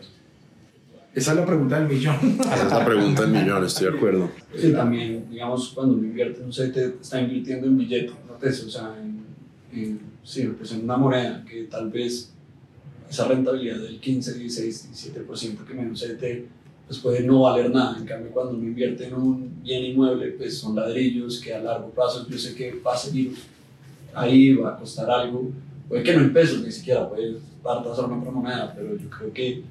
Esa 1.15 1.33
es 1.33 1.37
la 1.37 1.45
pregunta 1.45 1.79
del 1.79 1.89
millón. 1.89 2.17
Esa 2.41 2.67
es 2.67 2.73
la 2.73 2.85
pregunta 2.87 3.23
del 3.23 3.33
millón, 3.33 3.65
estoy 3.67 3.91
de 3.91 3.97
acuerdo. 3.99 4.31
Sí, 4.57 4.73
también, 4.73 5.27
digamos, 5.31 5.73
cuando 5.75 5.95
uno 5.95 6.07
invierte 6.07 6.41
en 6.41 6.47
un 6.47 6.53
CDT, 6.53 7.03
está 7.03 7.21
invirtiendo 7.21 7.67
en 7.67 7.77
billete, 7.77 8.13
¿no? 8.27 8.35
o 8.35 8.71
sea, 8.71 8.95
en, 8.99 9.12
en, 9.73 10.01
sí, 10.23 10.43
en 10.43 10.85
una 10.85 10.97
moneda 10.97 11.45
que 11.49 11.65
tal 11.65 11.91
vez 11.91 12.33
esa 13.09 13.29
rentabilidad 13.29 13.79
del 13.79 14.01
15, 14.01 14.39
16, 14.39 15.15
17% 15.15 15.65
que 15.67 15.75
me 15.75 15.95
CDT 15.95 16.49
pues 16.87 16.99
puede 16.99 17.23
no 17.23 17.41
valer 17.41 17.71
nada. 17.71 17.97
En 17.99 18.05
cambio, 18.05 18.31
cuando 18.33 18.55
uno 18.55 18.65
invierte 18.65 19.07
en 19.07 19.15
un 19.15 19.63
bien 19.63 19.85
inmueble, 19.85 20.33
pues 20.33 20.59
son 20.59 20.77
ladrillos 20.77 21.41
que 21.41 21.55
a 21.55 21.61
largo 21.61 21.91
plazo 21.91 22.27
yo 22.29 22.37
sé 22.37 22.55
que 22.55 22.75
va 22.85 22.95
a 22.95 22.97
seguir 22.97 23.35
ahí, 24.15 24.55
va 24.55 24.75
a 24.75 24.77
costar 24.77 25.11
algo, 25.11 25.51
puede 25.89 26.03
que 26.03 26.15
no 26.15 26.21
en 26.21 26.33
pesos 26.33 26.63
ni 26.63 26.71
siquiera, 26.71 27.09
puede 27.09 27.37
dar 27.65 27.83
tasar 27.83 28.07
una 28.07 28.19
otra 28.19 28.31
moneda, 28.31 28.73
pero 28.75 28.97
yo 28.97 29.09
creo 29.09 29.33
que 29.33 29.63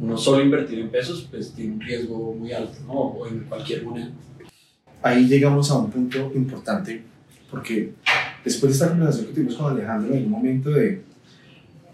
uno 0.00 0.16
solo 0.16 0.42
invertir 0.42 0.78
en 0.78 0.90
pesos, 0.90 1.26
pues 1.30 1.52
tiene 1.52 1.74
un 1.74 1.80
riesgo 1.80 2.34
muy 2.34 2.52
alto, 2.52 2.78
¿no? 2.86 2.92
O 2.92 3.26
en 3.26 3.40
cualquier 3.40 3.84
moneda. 3.84 4.10
Ahí 5.02 5.26
llegamos 5.26 5.70
a 5.70 5.78
un 5.78 5.90
punto 5.90 6.30
importante, 6.34 7.02
porque 7.50 7.94
después 8.44 8.72
de 8.72 8.84
esta 8.84 8.88
conversación 8.88 9.26
que 9.28 9.34
tuvimos 9.34 9.54
con 9.56 9.72
Alejandro, 9.72 10.14
en 10.14 10.24
un 10.24 10.30
momento 10.30 10.70
de 10.70 11.02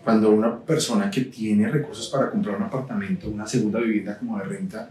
cuando 0.04 0.30
una 0.30 0.58
persona 0.60 1.10
que 1.10 1.22
tiene 1.22 1.68
recursos 1.68 2.08
para 2.08 2.30
comprar 2.30 2.56
un 2.56 2.64
apartamento, 2.64 3.30
una 3.30 3.46
segunda 3.46 3.80
vivienda 3.80 4.18
como 4.18 4.38
de 4.38 4.44
renta, 4.44 4.90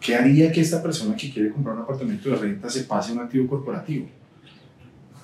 ¿qué 0.00 0.16
haría 0.16 0.50
que 0.50 0.60
esta 0.60 0.82
persona 0.82 1.14
que 1.14 1.30
quiere 1.30 1.50
comprar 1.50 1.76
un 1.76 1.82
apartamento 1.82 2.30
de 2.30 2.36
renta 2.36 2.68
se 2.68 2.84
pase 2.84 3.12
a 3.12 3.14
un 3.14 3.20
activo 3.20 3.46
corporativo? 3.46 4.08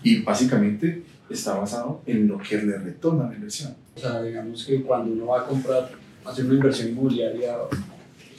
Y 0.02 0.22
básicamente 0.22 1.02
está 1.28 1.54
basado 1.54 2.02
en 2.06 2.28
lo 2.28 2.38
que 2.38 2.56
le 2.62 2.78
retorna 2.78 3.26
la 3.26 3.34
inversión. 3.34 3.74
O 3.96 3.98
sea, 3.98 4.22
digamos 4.22 4.64
que 4.64 4.82
cuando 4.82 5.12
uno 5.12 5.26
va 5.26 5.40
a 5.40 5.44
comprar, 5.44 5.90
hacer 6.24 6.44
una 6.44 6.54
inversión 6.54 6.90
inmobiliaria 6.90 7.56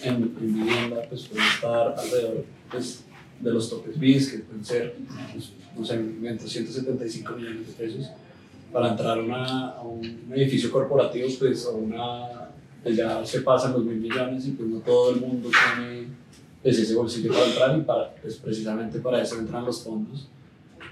en, 0.03 0.15
en 0.15 0.53
vivienda, 0.53 1.01
pues 1.09 1.23
puede 1.23 1.45
estar 1.45 1.95
alrededor 1.97 2.45
pues, 2.71 3.03
de 3.39 3.51
los 3.51 3.69
topes 3.69 3.99
BIS, 3.99 4.31
que 4.31 4.37
pueden 4.39 4.65
ser, 4.65 4.95
no 5.77 5.85
sé, 5.85 5.99
175 6.37 7.35
millones 7.35 7.67
de 7.67 7.73
pesos 7.73 8.09
para 8.71 8.89
entrar 8.89 9.19
una, 9.19 9.69
a 9.69 9.81
un 9.81 10.03
edificio 10.33 10.71
corporativo, 10.71 11.27
pues, 11.39 11.65
o 11.65 11.75
una, 11.75 12.49
pues 12.83 12.95
ya 12.95 13.25
se 13.25 13.41
pasan 13.41 13.73
los 13.73 13.85
mil 13.85 13.97
millones 13.97 14.45
y 14.47 14.51
pues 14.51 14.69
no 14.69 14.79
todo 14.79 15.11
el 15.11 15.21
mundo 15.21 15.49
tiene 15.49 16.07
pues, 16.61 16.79
ese 16.79 16.95
bolsillo 16.95 17.31
para 17.33 17.45
entrar 17.45 17.77
y 17.77 17.81
para, 17.81 18.15
pues, 18.15 18.35
precisamente 18.35 18.99
para 18.99 19.21
eso 19.21 19.39
entran 19.39 19.65
los 19.65 19.83
fondos, 19.83 20.27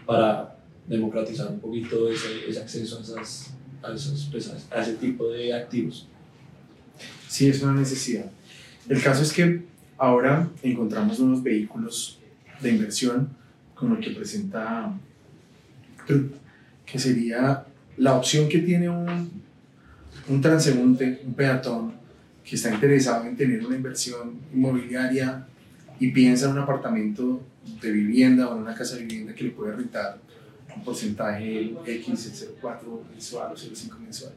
para 0.05 0.55
democratizar 0.87 1.49
un 1.51 1.59
poquito 1.59 2.09
ese, 2.09 2.47
ese 2.47 2.59
acceso 2.59 2.97
a, 2.97 3.01
esas, 3.01 3.53
a, 3.81 3.93
esos, 3.93 4.27
pues, 4.31 4.53
a 4.71 4.81
ese 4.81 4.93
tipo 4.93 5.27
de 5.29 5.53
activos. 5.53 6.07
Sí, 7.27 7.49
es 7.49 7.61
una 7.61 7.73
necesidad. 7.73 8.31
El 8.87 9.01
caso 9.01 9.23
es 9.23 9.33
que 9.33 9.63
ahora 9.97 10.49
encontramos 10.63 11.19
unos 11.19 11.41
vehículos 11.41 12.19
de 12.61 12.69
inversión 12.69 13.29
como 13.73 13.95
el 13.95 14.01
que 14.01 14.11
presenta 14.11 14.93
que 16.85 16.99
sería 16.99 17.65
la 17.97 18.15
opción 18.15 18.47
que 18.47 18.59
tiene 18.59 18.89
un, 18.89 19.31
un 20.27 20.41
transeúnte, 20.41 21.21
un 21.25 21.33
peatón, 21.33 21.93
que 22.43 22.55
está 22.55 22.73
interesado 22.73 23.25
en 23.25 23.35
tener 23.35 23.65
una 23.65 23.75
inversión 23.75 24.39
inmobiliaria 24.53 25.47
y 25.99 26.11
piensa 26.11 26.45
en 26.45 26.51
un 26.51 26.59
apartamento 26.59 27.41
de 27.81 27.91
vivienda 27.91 28.47
o 28.47 28.55
en 28.55 28.61
una 28.61 28.75
casa 28.75 28.95
de 28.95 29.03
vivienda 29.03 29.33
que 29.33 29.45
le 29.45 29.49
puede 29.49 29.75
rentar 29.75 30.19
un 30.75 30.83
porcentaje 30.83 31.73
X, 31.85 32.41
el 32.41 32.59
0,4 32.61 33.09
mensual 33.11 33.53
o 33.53 33.55
0,5 33.55 33.97
mensual. 33.97 34.33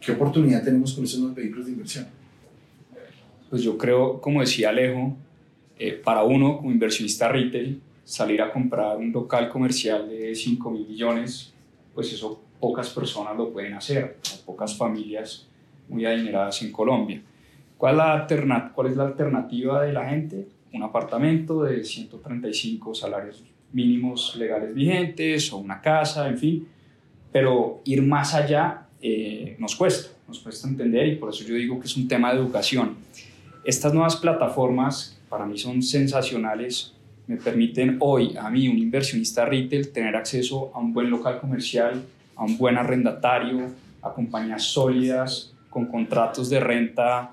¿Qué 0.00 0.12
oportunidad 0.12 0.62
tenemos 0.62 0.94
con 0.94 1.04
esos 1.04 1.18
nuevos 1.18 1.36
vehículos 1.36 1.66
de 1.66 1.72
inversión? 1.72 2.06
Pues 3.50 3.62
yo 3.62 3.76
creo, 3.76 4.20
como 4.20 4.40
decía 4.40 4.70
Alejo, 4.70 5.16
eh, 5.80 5.92
para 5.92 6.22
uno 6.22 6.58
como 6.58 6.70
inversionista 6.70 7.28
retail, 7.28 7.80
salir 8.04 8.42
a 8.42 8.52
comprar 8.52 8.98
un 8.98 9.10
local 9.10 9.48
comercial 9.48 10.08
de 10.08 10.34
5 10.34 10.70
mil 10.70 10.86
millones 10.86 11.54
pues 11.94 12.12
eso 12.12 12.42
pocas 12.58 12.90
personas 12.90 13.36
lo 13.36 13.52
pueden 13.52 13.74
hacer, 13.74 14.18
pocas 14.44 14.76
familias 14.76 15.46
muy 15.88 16.04
adineradas 16.04 16.62
en 16.62 16.72
Colombia. 16.72 17.22
¿Cuál 17.76 17.96
la 17.96 18.26
¿Cuál 18.74 18.88
es 18.88 18.96
la 18.96 19.04
alternativa 19.04 19.82
de 19.82 19.92
la 19.92 20.08
gente? 20.08 20.46
Un 20.72 20.82
apartamento 20.82 21.62
de 21.64 21.82
135 21.82 22.94
salarios 22.94 23.42
mínimos 23.72 24.36
legales 24.36 24.74
vigentes 24.74 25.52
o 25.52 25.58
una 25.58 25.80
casa, 25.80 26.28
en 26.28 26.38
fin. 26.38 26.68
Pero 27.32 27.80
ir 27.84 28.02
más 28.02 28.34
allá 28.34 28.86
eh, 29.00 29.56
nos 29.58 29.74
cuesta, 29.74 30.10
nos 30.28 30.40
cuesta 30.40 30.68
entender 30.68 31.06
y 31.06 31.16
por 31.16 31.30
eso 31.30 31.44
yo 31.44 31.54
digo 31.54 31.80
que 31.80 31.86
es 31.86 31.96
un 31.96 32.06
tema 32.06 32.32
de 32.32 32.40
educación. 32.40 32.96
Estas 33.64 33.94
nuevas 33.94 34.16
plataformas 34.16 35.19
para 35.30 35.46
mí 35.46 35.56
son 35.56 35.82
sensacionales 35.82 36.94
me 37.30 37.36
permiten 37.36 37.96
hoy 38.00 38.36
a 38.36 38.50
mí, 38.50 38.66
un 38.66 38.76
inversionista 38.76 39.44
retail, 39.44 39.92
tener 39.92 40.16
acceso 40.16 40.72
a 40.74 40.80
un 40.80 40.92
buen 40.92 41.08
local 41.08 41.38
comercial, 41.38 42.02
a 42.34 42.42
un 42.42 42.58
buen 42.58 42.76
arrendatario, 42.76 43.68
a 44.02 44.12
compañías 44.12 44.64
sólidas, 44.64 45.54
con 45.70 45.86
contratos 45.86 46.50
de 46.50 46.58
renta 46.58 47.30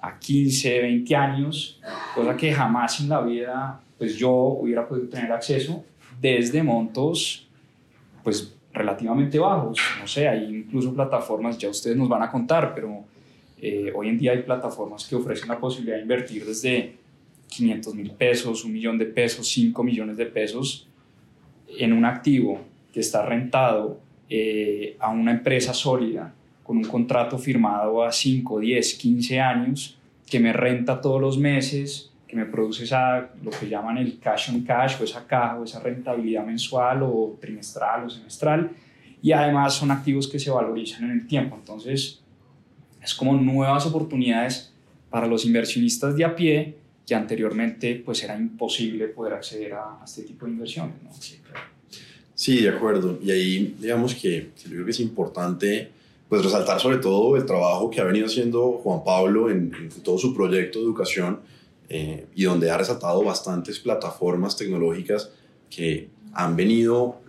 a 0.00 0.18
15, 0.20 0.82
20 0.82 1.16
años, 1.16 1.80
cosa 2.14 2.36
que 2.36 2.52
jamás 2.52 3.00
en 3.00 3.08
la 3.08 3.22
vida 3.22 3.80
pues 3.98 4.16
yo 4.16 4.30
hubiera 4.30 4.86
podido 4.86 5.08
tener 5.08 5.32
acceso 5.32 5.84
desde 6.20 6.62
montos 6.62 7.48
pues 8.22 8.54
relativamente 8.72 9.36
bajos. 9.40 9.80
No 10.00 10.06
sé, 10.06 10.28
hay 10.28 10.44
incluso 10.44 10.94
plataformas, 10.94 11.58
ya 11.58 11.68
ustedes 11.68 11.96
nos 11.96 12.08
van 12.08 12.22
a 12.22 12.30
contar, 12.30 12.72
pero 12.72 13.02
eh, 13.60 13.92
hoy 13.96 14.10
en 14.10 14.16
día 14.16 14.30
hay 14.30 14.42
plataformas 14.44 15.08
que 15.08 15.16
ofrecen 15.16 15.48
la 15.48 15.58
posibilidad 15.58 15.96
de 15.96 16.02
invertir 16.02 16.46
desde 16.46 16.99
500 17.50 17.94
mil 17.94 18.10
pesos, 18.12 18.64
un 18.64 18.72
millón 18.72 18.96
de 18.96 19.06
pesos, 19.06 19.48
5 19.48 19.82
millones 19.82 20.16
de 20.16 20.26
pesos 20.26 20.88
en 21.78 21.92
un 21.92 22.04
activo 22.04 22.60
que 22.92 23.00
está 23.00 23.24
rentado 23.26 24.00
eh, 24.28 24.96
a 24.98 25.10
una 25.10 25.32
empresa 25.32 25.74
sólida 25.74 26.32
con 26.62 26.76
un 26.76 26.84
contrato 26.84 27.36
firmado 27.38 28.02
a 28.04 28.12
5, 28.12 28.60
10, 28.60 28.94
15 28.94 29.40
años 29.40 29.98
que 30.28 30.38
me 30.38 30.52
renta 30.52 31.00
todos 31.00 31.20
los 31.20 31.36
meses, 31.36 32.12
que 32.28 32.36
me 32.36 32.46
produce 32.46 32.84
esa, 32.84 33.30
lo 33.42 33.50
que 33.50 33.68
llaman 33.68 33.98
el 33.98 34.20
cash 34.20 34.50
on 34.50 34.62
cash 34.62 34.94
o 35.00 35.04
esa 35.04 35.26
caja 35.26 35.58
o 35.58 35.64
esa 35.64 35.80
rentabilidad 35.80 36.46
mensual 36.46 37.02
o 37.02 37.36
trimestral 37.40 38.04
o 38.04 38.10
semestral 38.10 38.70
y 39.20 39.32
además 39.32 39.74
son 39.74 39.90
activos 39.90 40.28
que 40.28 40.38
se 40.38 40.50
valorizan 40.50 41.04
en 41.04 41.10
el 41.10 41.26
tiempo. 41.26 41.56
Entonces 41.56 42.22
es 43.02 43.14
como 43.14 43.34
nuevas 43.34 43.84
oportunidades 43.86 44.72
para 45.10 45.26
los 45.26 45.44
inversionistas 45.44 46.16
de 46.16 46.24
a 46.24 46.36
pie 46.36 46.76
que 47.06 47.14
anteriormente 47.14 48.02
pues 48.04 48.22
era 48.22 48.36
imposible 48.36 49.08
poder 49.08 49.34
acceder 49.34 49.74
a, 49.74 50.00
este 50.04 50.22
tipo 50.22 50.46
de 50.46 50.52
inversiones. 50.52 51.02
¿no? 51.02 51.10
Sí, 52.34 52.62
de 52.62 52.68
acuerdo. 52.70 53.18
Y 53.22 53.30
ahí 53.30 53.76
digamos 53.78 54.14
que 54.14 54.50
yo 54.64 54.70
creo 54.70 54.84
que 54.84 54.90
es 54.92 55.00
importante 55.00 55.90
pues 56.30 56.44
resaltar 56.44 56.80
sobre 56.80 56.98
todo 56.98 57.36
el 57.36 57.44
trabajo 57.44 57.90
que 57.90 58.00
ha 58.00 58.04
venido 58.04 58.26
haciendo 58.26 58.80
Juan 58.84 59.02
Pablo 59.04 59.50
en, 59.50 59.90
todo 60.04 60.16
su 60.16 60.32
proyecto 60.32 60.78
de 60.78 60.84
educación 60.84 61.40
eh, 61.88 62.26
y 62.36 62.44
donde 62.44 62.70
ha 62.70 62.78
resaltado 62.78 63.24
bastantes 63.24 63.80
plataformas 63.80 64.56
tecnológicas 64.56 65.32
que 65.68 66.08
han 66.32 66.54
venido, 66.54 67.20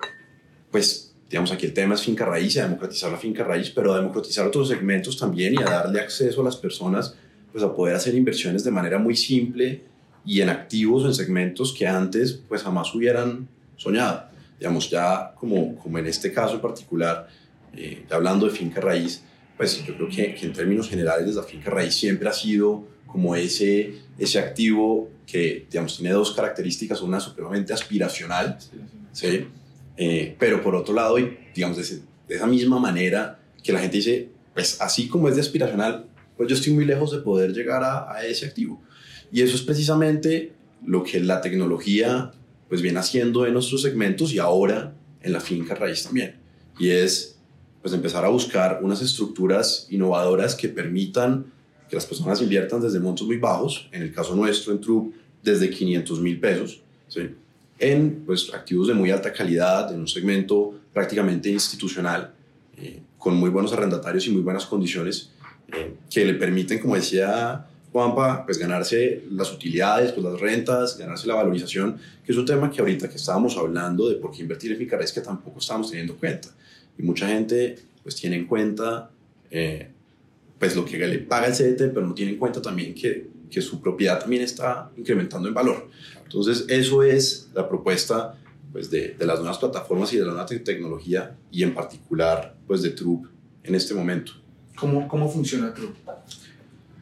pues, 0.70 1.16
digamos, 1.30 1.52
aquí 1.52 1.66
el 1.66 1.74
tema 1.74 1.96
es 1.96 2.04
finca 2.04 2.26
raíz, 2.26 2.58
a 2.58 2.64
democratizar 2.64 3.12
la 3.12 3.18
finca 3.18 3.44
raíz, 3.44 3.72
pero 3.72 3.94
a 3.94 3.98
democratizar 3.98 4.46
otros 4.46 4.68
segmentos 4.68 5.18
también 5.18 5.56
y 5.56 5.58
a 5.58 5.66
darle 5.66 6.00
acceso 6.00 6.42
a 6.42 6.44
las 6.44 6.58
personas 6.58 7.16
pues 7.52 7.64
a 7.64 7.74
poder 7.74 7.96
hacer 7.96 8.16
inversiones 8.16 8.64
de 8.64 8.72
manera 8.72 8.98
muy 8.98 9.16
simple 9.16 9.84
y 10.26 10.42
en 10.42 10.50
activos 10.50 11.04
o 11.04 11.08
en 11.08 11.14
segmentos 11.14 11.74
que 11.74 11.88
antes 11.88 12.40
pues 12.48 12.64
jamás 12.64 12.94
hubieran 12.94 13.48
soñado. 13.76 14.26
Digamos, 14.60 14.90
ya 14.90 15.34
como, 15.36 15.76
como 15.78 15.98
en 15.98 16.06
este 16.06 16.32
caso 16.32 16.56
en 16.56 16.62
particular, 16.62 17.28
eh, 17.76 18.06
hablando 18.12 18.46
de 18.46 18.52
finca 18.52 18.80
raíz, 18.80 19.24
pues 19.58 19.84
yo 19.86 19.96
creo 19.96 20.10
que, 20.10 20.36
que, 20.36 20.46
en 20.46 20.54
términos 20.54 20.90
generales 20.90 21.36
la 21.36 21.44
finca 21.44 21.70
raíz 21.70 21.96
siempre 21.96 22.30
ha 22.30 22.34
sido 22.34 22.88
como 23.08 23.36
ese, 23.36 23.94
ese 24.18 24.40
activo 24.40 25.10
que, 25.26 25.66
digamos, 25.70 25.98
tiene 25.98 26.14
dos 26.14 26.32
características, 26.32 27.02
una 27.02 27.20
supremamente 27.20 27.74
aspiracional, 27.74 28.58
¿sí? 29.12 29.48
Eh, 29.98 30.36
pero 30.40 30.62
por 30.62 30.76
otro 30.76 30.94
lado, 30.94 31.18
digamos, 31.54 31.78
de, 31.78 32.00
de 32.28 32.36
esa 32.36 32.48
misma 32.48 32.80
manera 32.80 33.40
que 33.64 33.74
la 33.74 33.80
gente 33.80 33.98
dice, 33.98 34.30
pues 34.54 34.80
así 34.82 35.08
como 35.08 35.28
es 35.28 35.36
de 35.36 35.42
aspiracional, 35.42 36.08
pues 36.42 36.50
yo 36.50 36.56
estoy 36.56 36.74
muy 36.74 36.86
lejos 36.86 37.12
de 37.12 37.20
poder 37.20 37.54
llegar 37.54 37.84
a, 37.84 38.26
ese 38.26 38.48
activo. 38.48 38.82
Y 39.32 39.44
eso 39.44 39.56
es 39.56 39.62
precisamente 39.62 40.54
lo 40.84 41.04
que 41.04 41.20
la 41.20 41.40
tecnología 41.40 42.32
pues 42.68 42.82
viene 42.82 42.98
haciendo 42.98 43.46
en 43.46 43.54
nuestros 43.54 43.84
segmentos 43.84 44.34
y 44.34 44.40
ahora 44.40 44.92
en 45.22 45.34
la 45.34 45.40
finca 45.40 45.76
raíz 45.76 46.02
también. 46.02 46.38
Y 46.80 46.90
es 46.90 47.38
pues 47.84 47.94
empezar 47.94 48.26
a 48.26 48.30
buscar 48.30 48.80
unas 48.82 49.04
estructuras 49.04 49.86
innovadoras 49.92 50.56
que 50.56 50.68
permitan 50.68 51.46
que 51.88 51.96
las 51.96 52.08
personas 52.08 52.42
inviertan 52.42 52.82
desde 52.82 53.00
montos 53.00 53.28
muy 53.28 53.38
bajos, 53.38 53.88
en 53.92 54.02
el 54.02 54.12
caso 54.12 54.36
nuestro 54.36 54.74
en 54.74 54.82
True 54.82 55.12
desde 55.44 55.70
500 55.70 56.22
mil 56.22 56.40
pesos, 56.40 56.82
en 57.78 58.24
pues, 58.26 58.52
activos 58.52 58.88
de 58.88 58.96
muy 58.96 59.12
alta 59.12 59.32
calidad, 59.32 59.94
en 59.94 60.00
un 60.00 60.08
segmento 60.08 60.74
prácticamente 60.92 61.52
institucional, 61.52 62.34
eh, 62.78 63.00
con 63.20 63.36
muy 63.36 63.52
buenos 63.52 63.74
arrendatarios 63.74 64.26
y 64.26 64.32
muy 64.32 64.42
buenas 64.42 64.66
condiciones 64.66 65.30
que 66.10 66.26
le 66.26 66.34
permiten, 66.36 66.80
como 66.80 66.96
decía 66.96 67.66
Juanpa, 67.92 68.46
pues 68.46 68.58
ganarse 68.58 69.24
las 69.32 69.52
utilidades, 69.52 70.12
pues 70.12 70.24
las 70.24 70.40
rentas, 70.40 70.98
ganarse 70.98 71.28
la 71.28 71.36
valorización, 71.36 71.98
que 72.26 72.32
es 72.32 72.38
un 72.38 72.46
tema 72.46 72.70
que 72.70 72.82
ahorita 72.82 73.10
que 73.10 73.16
estábamos 73.16 73.58
hablando 73.58 74.10
de 74.10 74.16
por 74.16 74.32
qué 74.32 74.42
invertir 74.42 74.72
en 74.72 74.78
finca 74.78 74.98
es 74.98 75.12
que 75.12 75.22
tampoco 75.22 75.60
estábamos 75.60 75.90
teniendo 75.90 76.16
cuenta. 76.16 76.50
Y 76.98 77.04
mucha 77.04 77.28
gente 77.28 77.78
pues 78.04 78.16
tiene 78.16 78.36
en 78.36 78.46
cuenta 78.48 79.10
eh, 79.50 79.90
pues 80.60 80.76
lo 80.76 80.86
que 80.86 80.98
le 80.98 81.20
paga 81.20 81.48
el 81.48 81.54
CDT, 81.54 81.94
pero 81.94 82.06
no 82.06 82.14
tiene 82.14 82.34
en 82.34 82.38
cuenta 82.38 82.62
también 82.62 82.94
que 82.94 83.32
que 83.52 83.62
su 83.62 83.80
propiedad 83.82 84.20
también 84.20 84.42
está 84.42 84.90
incrementando 84.98 85.48
en 85.48 85.54
valor. 85.54 85.90
Entonces, 86.24 86.66
eso 86.70 87.04
es 87.04 87.50
la 87.54 87.68
propuesta 87.68 88.40
pues, 88.72 88.90
de, 88.90 89.10
de 89.10 89.26
las 89.26 89.40
nuevas 89.40 89.60
plataformas 89.60 90.12
y 90.14 90.18
de 90.18 90.26
la 90.26 90.32
nueva 90.32 90.46
tecnología 90.48 91.36
y 91.52 91.62
en 91.62 91.76
particular 91.76 92.56
pues, 92.66 92.82
de 92.82 92.92
Troop 92.92 93.28
en 93.64 93.76
este 93.76 93.94
momento. 93.94 94.32
¿Cómo, 94.82 95.08
cómo 95.08 95.30
funciona 95.30 95.72
Troop? 95.76 95.94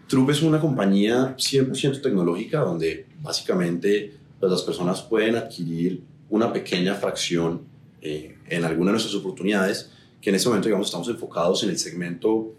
Troop 0.10 0.30
es 0.32 0.42
una 0.42 0.60
compañía 0.60 1.38
100% 1.38 2.02
tecnológica 2.02 2.60
donde 2.60 3.06
básicamente 3.22 4.18
pues, 4.38 4.52
las 4.52 4.64
personas 4.64 5.02
pueden 5.02 5.38
adquirir 5.38 6.04
una 6.30 6.52
pequeña 6.52 6.96
fracción 6.96 7.62
eh, 8.02 8.38
en 8.50 8.66
alguna 8.66 8.88
de 8.88 8.94
nuestras 8.96 9.16
oportunidades, 9.16 9.92
que 10.22 10.30
en 10.30 10.36
este 10.36 10.50
momento 10.50 10.68
digamos, 10.68 10.88
estamos 10.88 11.08
enfocados 11.08 11.64
en 11.64 11.70
el 11.70 11.80
segmento 11.80 12.54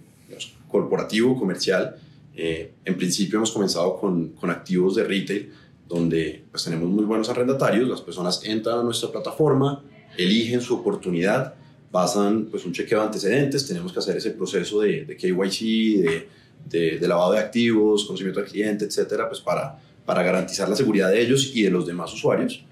corporativo, 0.69 1.39
comercial. 1.39 1.97
Eh, 2.35 2.73
en 2.87 2.97
principio 2.97 3.37
hemos 3.37 3.51
comenzado 3.51 4.01
con, 4.01 4.31
con 4.31 4.49
activos 4.49 4.95
de 4.95 5.05
retail, 5.05 5.53
donde 5.87 6.45
pues, 6.51 6.65
tenemos 6.65 6.89
muy 6.89 7.05
buenos 7.05 7.29
arrendatarios, 7.29 7.87
las 7.87 8.01
personas 8.01 8.43
entran 8.43 8.79
a 8.79 8.83
nuestra 8.83 9.11
plataforma, 9.11 9.85
eligen 10.17 10.63
su 10.63 10.77
oportunidad, 10.77 11.57
pasan 11.91 12.47
pues, 12.47 12.65
un 12.65 12.73
chequeo 12.73 13.01
de 13.01 13.07
antecedentes, 13.07 13.67
tenemos 13.67 13.93
que 13.93 13.99
hacer 13.99 14.17
ese 14.17 14.31
proceso 14.31 14.81
de, 14.81 15.05
de 15.05 15.17
KYC, 15.17 16.29
de, 16.69 16.99
de, 16.99 17.09
lavado 17.09 17.33
de 17.33 17.39
activos, 17.39 18.05
conocimiento 18.05 18.41
del 18.41 18.49
cliente, 18.49 18.85
etcétera, 18.85 19.29
pues 19.29 19.41
para, 19.41 19.79
para 20.05 20.23
garantizar 20.23 20.69
la 20.69 20.77
seguridad 20.77 21.11
de 21.11 21.21
ellos 21.21 21.51
y 21.55 21.63
de 21.63 21.71
los 21.71 21.87
demás 21.87 22.13
usuarios. 22.13 22.65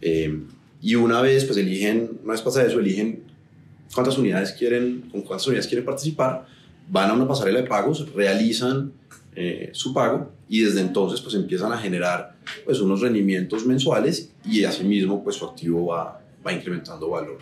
Eh, 0.00 0.42
y 0.82 0.94
una 0.94 1.22
vez 1.22 1.44
pues 1.44 1.58
eligen, 1.58 2.18
una 2.22 2.32
vez 2.32 2.42
pasa 2.42 2.64
eso, 2.64 2.78
eligen 2.78 3.22
cuántas 3.94 4.18
unidades 4.18 4.52
quieren, 4.52 5.08
con 5.10 5.22
cuántas 5.22 5.46
unidades 5.46 5.66
quieren 5.66 5.84
participar, 5.84 6.46
van 6.88 7.10
a 7.10 7.14
una 7.14 7.26
pasarela 7.26 7.62
de 7.62 7.66
pagos, 7.66 8.12
realizan 8.12 8.92
eh, 9.34 9.70
su 9.72 9.92
pago 9.92 10.32
y 10.48 10.60
desde 10.62 10.80
entonces 10.80 11.20
pues 11.20 11.34
empiezan 11.34 11.72
a 11.72 11.78
generar 11.78 12.36
pues 12.64 12.80
unos 12.80 13.00
rendimientos 13.00 13.66
mensuales 13.66 14.30
y 14.44 14.64
asimismo 14.64 15.24
pues 15.24 15.36
su 15.36 15.44
activo 15.44 15.86
va, 15.86 16.20
va 16.46 16.52
incrementando 16.52 17.10
valor 17.10 17.38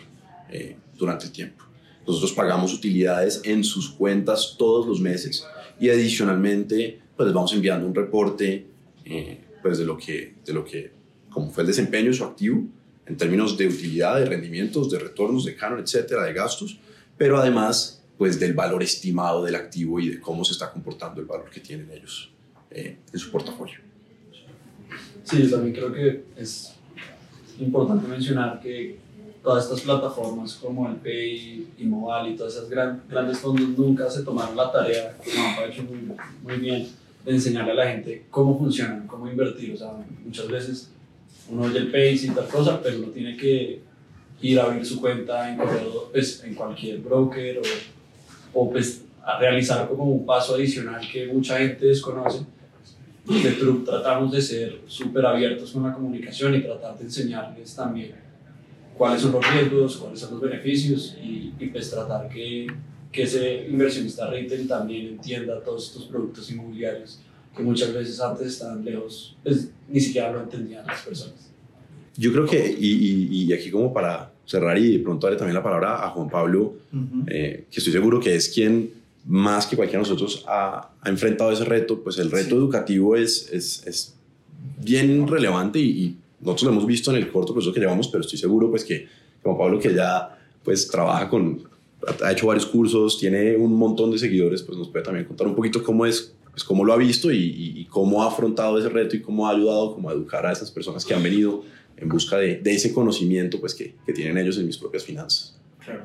eh, 0.49 0.75
durante 0.97 1.25
el 1.25 1.31
tiempo. 1.31 1.65
Nosotros 2.07 2.33
pagamos 2.33 2.73
utilidades 2.73 3.41
en 3.43 3.63
sus 3.63 3.89
cuentas 3.89 4.55
todos 4.57 4.85
los 4.85 4.99
meses 5.01 5.45
y 5.79 5.89
adicionalmente 5.89 6.99
pues 7.15 7.27
les 7.27 7.33
vamos 7.33 7.53
enviando 7.53 7.87
un 7.87 7.95
reporte 7.95 8.67
eh, 9.05 9.39
pues 9.61 9.77
de 9.77 9.85
lo 9.85 9.97
que, 9.97 10.35
de 10.45 10.53
lo 10.53 10.63
que, 10.63 10.91
como 11.29 11.49
fue 11.49 11.63
el 11.63 11.67
desempeño 11.67 12.07
de 12.07 12.13
su 12.13 12.23
activo 12.23 12.63
en 13.05 13.17
términos 13.17 13.57
de 13.57 13.67
utilidad, 13.67 14.19
de 14.19 14.25
rendimientos, 14.25 14.89
de 14.89 14.99
retornos, 14.99 15.45
de 15.45 15.55
canon, 15.55 15.79
etcétera, 15.79 16.23
de 16.23 16.33
gastos, 16.33 16.79
pero 17.17 17.37
además 17.37 18.03
pues 18.17 18.39
del 18.39 18.53
valor 18.53 18.81
estimado 18.81 19.43
del 19.43 19.55
activo 19.55 19.99
y 19.99 20.09
de 20.09 20.19
cómo 20.19 20.45
se 20.45 20.53
está 20.53 20.71
comportando 20.71 21.19
el 21.19 21.27
valor 21.27 21.49
que 21.49 21.59
tienen 21.59 21.89
ellos 21.91 22.31
eh, 22.71 22.97
en 23.11 23.19
su 23.19 23.31
portafolio. 23.31 23.79
Sí, 25.23 25.49
también 25.49 25.73
creo 25.73 25.91
que 25.91 26.23
es 26.37 26.73
importante 27.59 28.07
mencionar 28.07 28.59
que 28.59 28.97
todas 29.45 29.63
estas 29.63 29.81
plataformas 29.81 30.55
como 30.55 30.89
el 30.89 30.95
Pay 30.95 31.67
y 31.77 31.85
Mobile 31.85 32.31
y 32.31 32.35
todas 32.35 32.55
esas 32.55 32.69
gran, 32.69 33.03
grandes 33.07 33.37
fondos 33.37 33.69
nunca 33.77 34.09
se 34.09 34.23
tomaron 34.23 34.57
la 34.57 34.71
tarea, 34.71 35.15
que 35.23 35.31
ha 35.31 35.65
hecho 35.65 35.83
muy, 35.83 36.11
muy 36.43 36.57
bien, 36.59 36.87
de 37.23 37.31
enseñarle 37.31 37.71
a 37.71 37.75
la 37.75 37.87
gente 37.87 38.25
cómo 38.29 38.57
funcionan, 38.57 39.07
cómo 39.07 39.29
invertir. 39.29 39.73
O 39.73 39.77
sea, 39.77 39.93
muchas 40.25 40.47
veces 40.47 40.89
uno 41.49 41.63
oye 41.63 41.77
el 41.77 41.91
Pay 41.91 42.15
y 42.15 42.29
tal 42.29 42.47
cosa, 42.47 42.81
pero 42.81 42.97
uno 42.97 43.07
tiene 43.07 43.37
que 43.37 43.79
ir 44.41 44.59
a 44.59 44.63
abrir 44.63 44.85
su 44.85 44.99
cuenta 44.99 45.49
en, 45.49 45.59
pues, 46.11 46.43
en 46.43 46.55
cualquier 46.55 46.99
broker 46.99 47.59
o 47.59 47.61
o 48.55 48.71
pues 48.71 49.03
a 49.23 49.37
realizar 49.37 49.87
como 49.87 50.05
un 50.05 50.25
paso 50.25 50.55
adicional 50.55 51.05
que 51.11 51.27
mucha 51.27 51.57
gente 51.57 51.85
desconoce. 51.85 52.39
De 53.25 53.51
tratamos 53.85 54.31
de 54.31 54.41
ser 54.41 54.81
súper 54.85 55.25
abiertos 55.25 55.71
con 55.71 55.83
la 55.83 55.93
comunicación 55.93 56.55
y 56.55 56.61
tratar 56.61 56.95
de 56.97 57.05
enseñarles 57.05 57.75
también 57.75 58.24
cuáles 58.97 59.21
son 59.21 59.33
los 59.33 59.53
riesgos, 59.53 59.97
cuáles 59.97 60.19
son 60.19 60.31
los 60.31 60.41
beneficios 60.41 61.15
y, 61.21 61.53
y 61.59 61.67
pues 61.67 61.89
tratar 61.89 62.29
que, 62.29 62.67
que 63.11 63.23
ese 63.23 63.67
inversionista 63.69 64.29
retail 64.29 64.67
también 64.67 65.07
entienda 65.07 65.61
todos 65.61 65.87
estos 65.87 66.05
productos 66.05 66.51
inmobiliarios 66.51 67.19
que 67.55 67.63
muchas 67.63 67.93
veces 67.93 68.19
antes 68.19 68.47
estaban 68.47 68.83
lejos, 68.83 69.37
pues 69.43 69.69
ni 69.87 69.99
siquiera 69.99 70.31
lo 70.31 70.41
entendían 70.41 70.85
las 70.85 71.01
personas. 71.01 71.51
Yo 72.17 72.31
creo 72.31 72.45
que, 72.45 72.75
y, 72.79 73.29
y, 73.29 73.43
y 73.43 73.53
aquí 73.53 73.71
como 73.71 73.93
para 73.93 74.31
cerrar 74.45 74.77
y 74.77 74.97
de 74.97 74.99
pronto 74.99 75.27
darle 75.27 75.37
también 75.37 75.55
la 75.55 75.63
palabra 75.63 76.05
a 76.05 76.09
Juan 76.09 76.29
Pablo, 76.29 76.75
eh, 77.27 77.65
que 77.69 77.79
estoy 77.79 77.93
seguro 77.93 78.19
que 78.19 78.35
es 78.35 78.49
quien 78.49 78.91
más 79.25 79.65
que 79.65 79.75
cualquiera 79.75 80.03
de 80.03 80.09
nosotros 80.09 80.45
ha, 80.47 80.91
ha 81.01 81.09
enfrentado 81.09 81.51
ese 81.51 81.65
reto, 81.65 82.01
pues 82.03 82.19
el 82.19 82.31
reto 82.31 82.55
educativo 82.55 83.15
es, 83.15 83.49
es, 83.51 83.85
es, 83.87 84.11
bien 84.77 85.27
relevante 85.27 85.79
y, 85.79 86.17
nosotros 86.39 86.63
lo 86.63 86.71
hemos 86.71 86.85
visto 86.85 87.11
en 87.11 87.17
el 87.17 87.31
corto 87.31 87.53
proceso 87.53 87.73
que 87.73 87.79
llevamos, 87.79 88.07
pero 88.07 88.21
estoy 88.21 88.37
seguro 88.37 88.69
pues 88.69 88.83
que 88.83 89.07
Juan 89.43 89.57
Pablo 89.57 89.79
que 89.79 89.93
ya 89.93 90.37
pues 90.63 90.87
trabaja 90.87 91.29
con, 91.29 91.63
ha 92.23 92.31
hecho 92.31 92.47
varios 92.47 92.65
cursos, 92.65 93.17
tiene 93.19 93.55
un 93.55 93.73
montón 93.73 94.11
de 94.11 94.17
seguidores, 94.17 94.63
pues 94.63 94.77
nos 94.77 94.89
puede 94.89 95.05
también 95.05 95.25
contar 95.25 95.47
un 95.47 95.55
poquito 95.55 95.83
cómo 95.83 96.05
es, 96.05 96.33
pues 96.51 96.63
cómo 96.63 96.83
lo 96.83 96.93
ha 96.93 96.97
visto 96.97 97.31
y, 97.31 97.73
y 97.77 97.85
cómo 97.85 98.23
ha 98.23 98.27
afrontado 98.27 98.77
ese 98.77 98.89
reto 98.89 99.15
y 99.15 99.21
cómo 99.21 99.47
ha 99.47 99.51
ayudado 99.51 99.93
como 99.93 100.09
a 100.09 100.13
educar 100.13 100.45
a 100.45 100.51
esas 100.51 100.71
personas 100.71 101.05
que 101.05 101.13
han 101.13 101.23
venido 101.23 101.63
en 101.97 102.09
busca 102.09 102.37
de, 102.37 102.57
de 102.57 102.75
ese 102.75 102.93
conocimiento 102.93 103.59
pues, 103.59 103.73
que, 103.73 103.95
que, 104.05 104.13
tienen 104.13 104.37
ellos 104.37 104.57
en 104.57 104.65
mis 104.65 104.77
propias 104.77 105.03
finanzas. 105.03 105.57
Claro. 105.83 106.03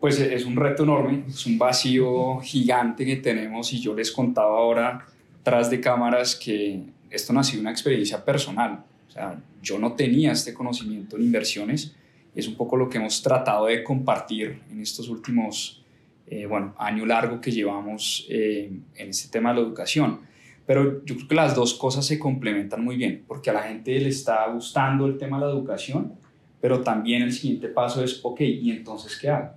Pues 0.00 0.18
es 0.18 0.44
un 0.44 0.56
reto 0.56 0.82
enorme, 0.82 1.24
es 1.28 1.46
un 1.46 1.58
vacío 1.58 2.40
gigante 2.40 3.04
que 3.04 3.16
tenemos 3.16 3.72
y 3.72 3.80
yo 3.80 3.94
les 3.94 4.10
contaba 4.10 4.58
ahora 4.58 5.06
tras 5.42 5.70
de 5.70 5.80
cámaras 5.80 6.34
que 6.34 6.82
esto 7.10 7.42
sido 7.42 7.60
una 7.60 7.70
experiencia 7.70 8.24
personal. 8.24 8.84
O 9.12 9.14
sea, 9.14 9.38
yo 9.62 9.78
no 9.78 9.92
tenía 9.92 10.32
este 10.32 10.54
conocimiento 10.54 11.16
en 11.16 11.24
inversiones. 11.24 11.94
Es 12.34 12.48
un 12.48 12.56
poco 12.56 12.76
lo 12.76 12.88
que 12.88 12.96
hemos 12.96 13.20
tratado 13.22 13.66
de 13.66 13.84
compartir 13.84 14.62
en 14.70 14.80
estos 14.80 15.08
últimos, 15.10 15.84
eh, 16.26 16.46
bueno, 16.46 16.74
año 16.78 17.04
largo 17.04 17.40
que 17.40 17.50
llevamos 17.50 18.26
eh, 18.30 18.72
en 18.94 19.08
este 19.10 19.28
tema 19.28 19.50
de 19.50 19.56
la 19.56 19.66
educación 19.66 20.20
pero 20.66 21.04
yo 21.04 21.16
creo 21.16 21.28
que 21.28 21.34
las 21.34 21.54
dos 21.54 21.74
cosas 21.74 22.06
se 22.06 22.18
complementan 22.18 22.84
muy 22.84 22.96
bien, 22.96 23.24
porque 23.26 23.50
a 23.50 23.52
la 23.52 23.62
gente 23.62 23.98
le 23.98 24.08
está 24.08 24.46
gustando 24.48 25.06
el 25.06 25.18
tema 25.18 25.38
de 25.38 25.46
la 25.46 25.52
educación, 25.52 26.14
pero 26.60 26.80
también 26.80 27.22
el 27.22 27.32
siguiente 27.32 27.68
paso 27.68 28.02
es, 28.04 28.20
ok, 28.22 28.40
¿y 28.40 28.70
entonces 28.70 29.18
qué 29.20 29.28
hago? 29.28 29.50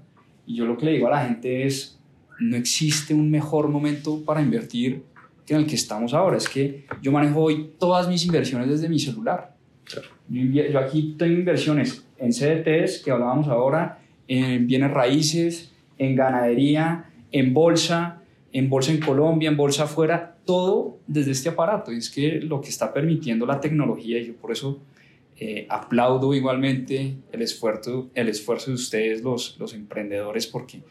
Y 0.45 0.55
yo 0.55 0.65
lo 0.65 0.77
que 0.77 0.85
le 0.85 0.93
digo 0.93 1.07
a 1.07 1.11
la 1.11 1.25
gente 1.25 1.65
es, 1.65 1.99
no 2.39 2.57
existe 2.57 3.13
un 3.13 3.29
mejor 3.29 3.69
momento 3.69 4.23
para 4.25 4.41
invertir 4.41 5.03
en 5.53 5.57
el 5.57 5.67
que 5.67 5.75
estamos 5.75 6.13
ahora. 6.13 6.37
Es 6.37 6.49
que 6.49 6.85
yo 7.01 7.11
manejo 7.11 7.41
hoy 7.41 7.71
todas 7.77 8.07
mis 8.07 8.25
inversiones 8.25 8.69
desde 8.69 8.89
mi 8.89 8.99
celular. 8.99 9.55
Yo, 10.27 10.41
yo 10.41 10.79
aquí 10.79 11.15
tengo 11.17 11.33
inversiones 11.33 12.05
en 12.17 12.31
CDTs, 12.31 13.03
que 13.03 13.11
hablábamos 13.11 13.47
ahora, 13.47 13.99
en 14.27 14.65
bienes 14.65 14.91
raíces, 14.91 15.71
en 15.97 16.15
ganadería, 16.15 17.09
en 17.31 17.53
bolsa, 17.53 18.21
en 18.51 18.69
bolsa 18.69 18.91
en 18.91 18.99
Colombia, 18.99 19.49
en 19.49 19.57
bolsa 19.57 19.83
afuera, 19.83 20.37
todo 20.45 20.97
desde 21.07 21.31
este 21.31 21.49
aparato. 21.49 21.91
Y 21.91 21.97
es 21.97 22.09
que 22.09 22.39
lo 22.41 22.61
que 22.61 22.69
está 22.69 22.93
permitiendo 22.93 23.45
la 23.45 23.59
tecnología, 23.59 24.19
y 24.19 24.27
yo 24.27 24.35
por 24.35 24.51
eso 24.51 24.81
eh, 25.37 25.67
aplaudo 25.69 26.33
igualmente 26.33 27.17
el 27.31 27.41
esfuerzo, 27.41 28.09
el 28.13 28.29
esfuerzo 28.29 28.71
de 28.71 28.75
ustedes, 28.75 29.21
los, 29.21 29.57
los 29.59 29.73
emprendedores, 29.73 30.47
porque 30.47 30.81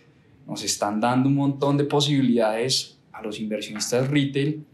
nos 0.47 0.63
están 0.63 1.01
dando 1.01 1.29
un 1.29 1.37
montón 1.37 1.77
de 1.79 1.85
posibilidades 1.85 2.99
a 3.15 3.23
los 3.23 3.41
inversionistas 3.41 4.11
retail 4.11 4.65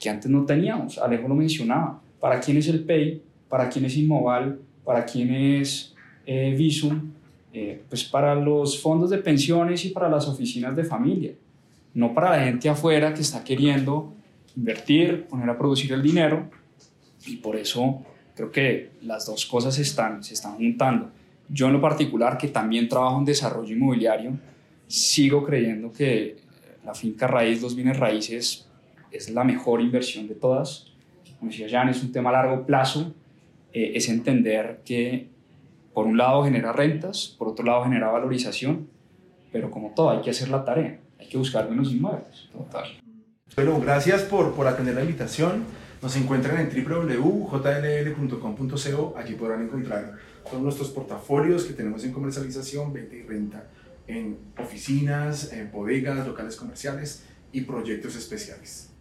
que 0.00 0.08
antes 0.08 0.30
no 0.30 0.44
teníamos. 0.46 0.98
Alejo 0.98 1.28
lo 1.28 1.34
mencionaba. 1.34 2.00
¿Para 2.20 2.40
quién 2.40 2.56
es 2.56 2.68
el 2.68 2.84
Pay? 2.84 3.22
¿Para 3.48 3.68
quién 3.68 3.84
es 3.84 3.96
Inmoval? 3.96 4.58
¿Para 4.84 5.04
quién 5.04 5.34
es 5.34 5.94
eh, 6.24 6.54
Visum? 6.56 7.12
Eh, 7.52 7.82
pues 7.88 8.04
para 8.04 8.34
los 8.34 8.80
fondos 8.80 9.10
de 9.10 9.18
pensiones 9.18 9.84
y 9.84 9.90
para 9.90 10.08
las 10.08 10.26
oficinas 10.26 10.74
de 10.74 10.84
familia 10.84 11.32
no 11.94 12.12
para 12.12 12.36
la 12.36 12.44
gente 12.44 12.68
afuera 12.68 13.14
que 13.14 13.22
está 13.22 13.42
queriendo 13.42 14.12
invertir, 14.56 15.26
poner 15.26 15.48
a 15.48 15.56
producir 15.56 15.92
el 15.92 16.02
dinero 16.02 16.50
y 17.26 17.36
por 17.36 17.56
eso 17.56 18.04
creo 18.34 18.50
que 18.50 18.90
las 19.02 19.26
dos 19.26 19.46
cosas 19.46 19.78
están, 19.78 20.22
se 20.22 20.34
están 20.34 20.56
juntando. 20.56 21.10
Yo 21.48 21.68
en 21.68 21.74
lo 21.74 21.80
particular, 21.80 22.36
que 22.36 22.48
también 22.48 22.88
trabajo 22.88 23.18
en 23.18 23.24
desarrollo 23.24 23.74
inmobiliario, 23.74 24.32
sigo 24.88 25.44
creyendo 25.44 25.92
que 25.92 26.36
la 26.84 26.94
finca 26.94 27.26
raíz, 27.26 27.62
los 27.62 27.74
bienes 27.74 27.98
raíces, 27.98 28.68
es 29.10 29.30
la 29.30 29.44
mejor 29.44 29.80
inversión 29.80 30.28
de 30.28 30.34
todas. 30.34 30.92
Como 31.38 31.50
decía 31.50 31.68
Jan, 31.70 31.88
es 31.88 32.02
un 32.02 32.12
tema 32.12 32.30
a 32.30 32.32
largo 32.32 32.66
plazo, 32.66 33.14
eh, 33.72 33.92
es 33.94 34.08
entender 34.08 34.80
que 34.84 35.28
por 35.92 36.06
un 36.06 36.16
lado 36.16 36.44
genera 36.44 36.72
rentas, 36.72 37.34
por 37.38 37.48
otro 37.48 37.64
lado 37.64 37.84
genera 37.84 38.10
valorización, 38.10 38.88
pero 39.52 39.70
como 39.70 39.90
todo 39.94 40.10
hay 40.10 40.20
que 40.20 40.30
hacer 40.30 40.48
la 40.48 40.64
tarea 40.64 40.98
hay 41.24 41.30
que 41.30 41.38
buscar 41.38 41.68
menos 41.68 41.90
inmuebles. 41.92 42.48
Total. 42.52 42.84
Bueno, 43.56 43.80
gracias 43.80 44.22
por, 44.22 44.54
por 44.54 44.66
atender 44.66 44.94
la 44.94 45.02
invitación. 45.02 45.64
Nos 46.02 46.16
encuentran 46.16 46.58
en 46.60 46.68
www.jll.com.co. 46.70 47.54
Allí 49.16 49.34
podrán 49.34 49.62
encontrar 49.62 50.12
todos 50.48 50.62
nuestros 50.62 50.90
portafolios 50.90 51.64
que 51.64 51.72
tenemos 51.72 52.04
en 52.04 52.12
comercialización, 52.12 52.92
venta 52.92 53.16
y 53.16 53.22
renta 53.22 53.64
en 54.06 54.38
oficinas, 54.58 55.52
en 55.52 55.70
bodegas, 55.70 56.26
locales 56.26 56.56
comerciales 56.56 57.24
y 57.52 57.62
proyectos 57.62 58.16
especiales. 58.16 58.93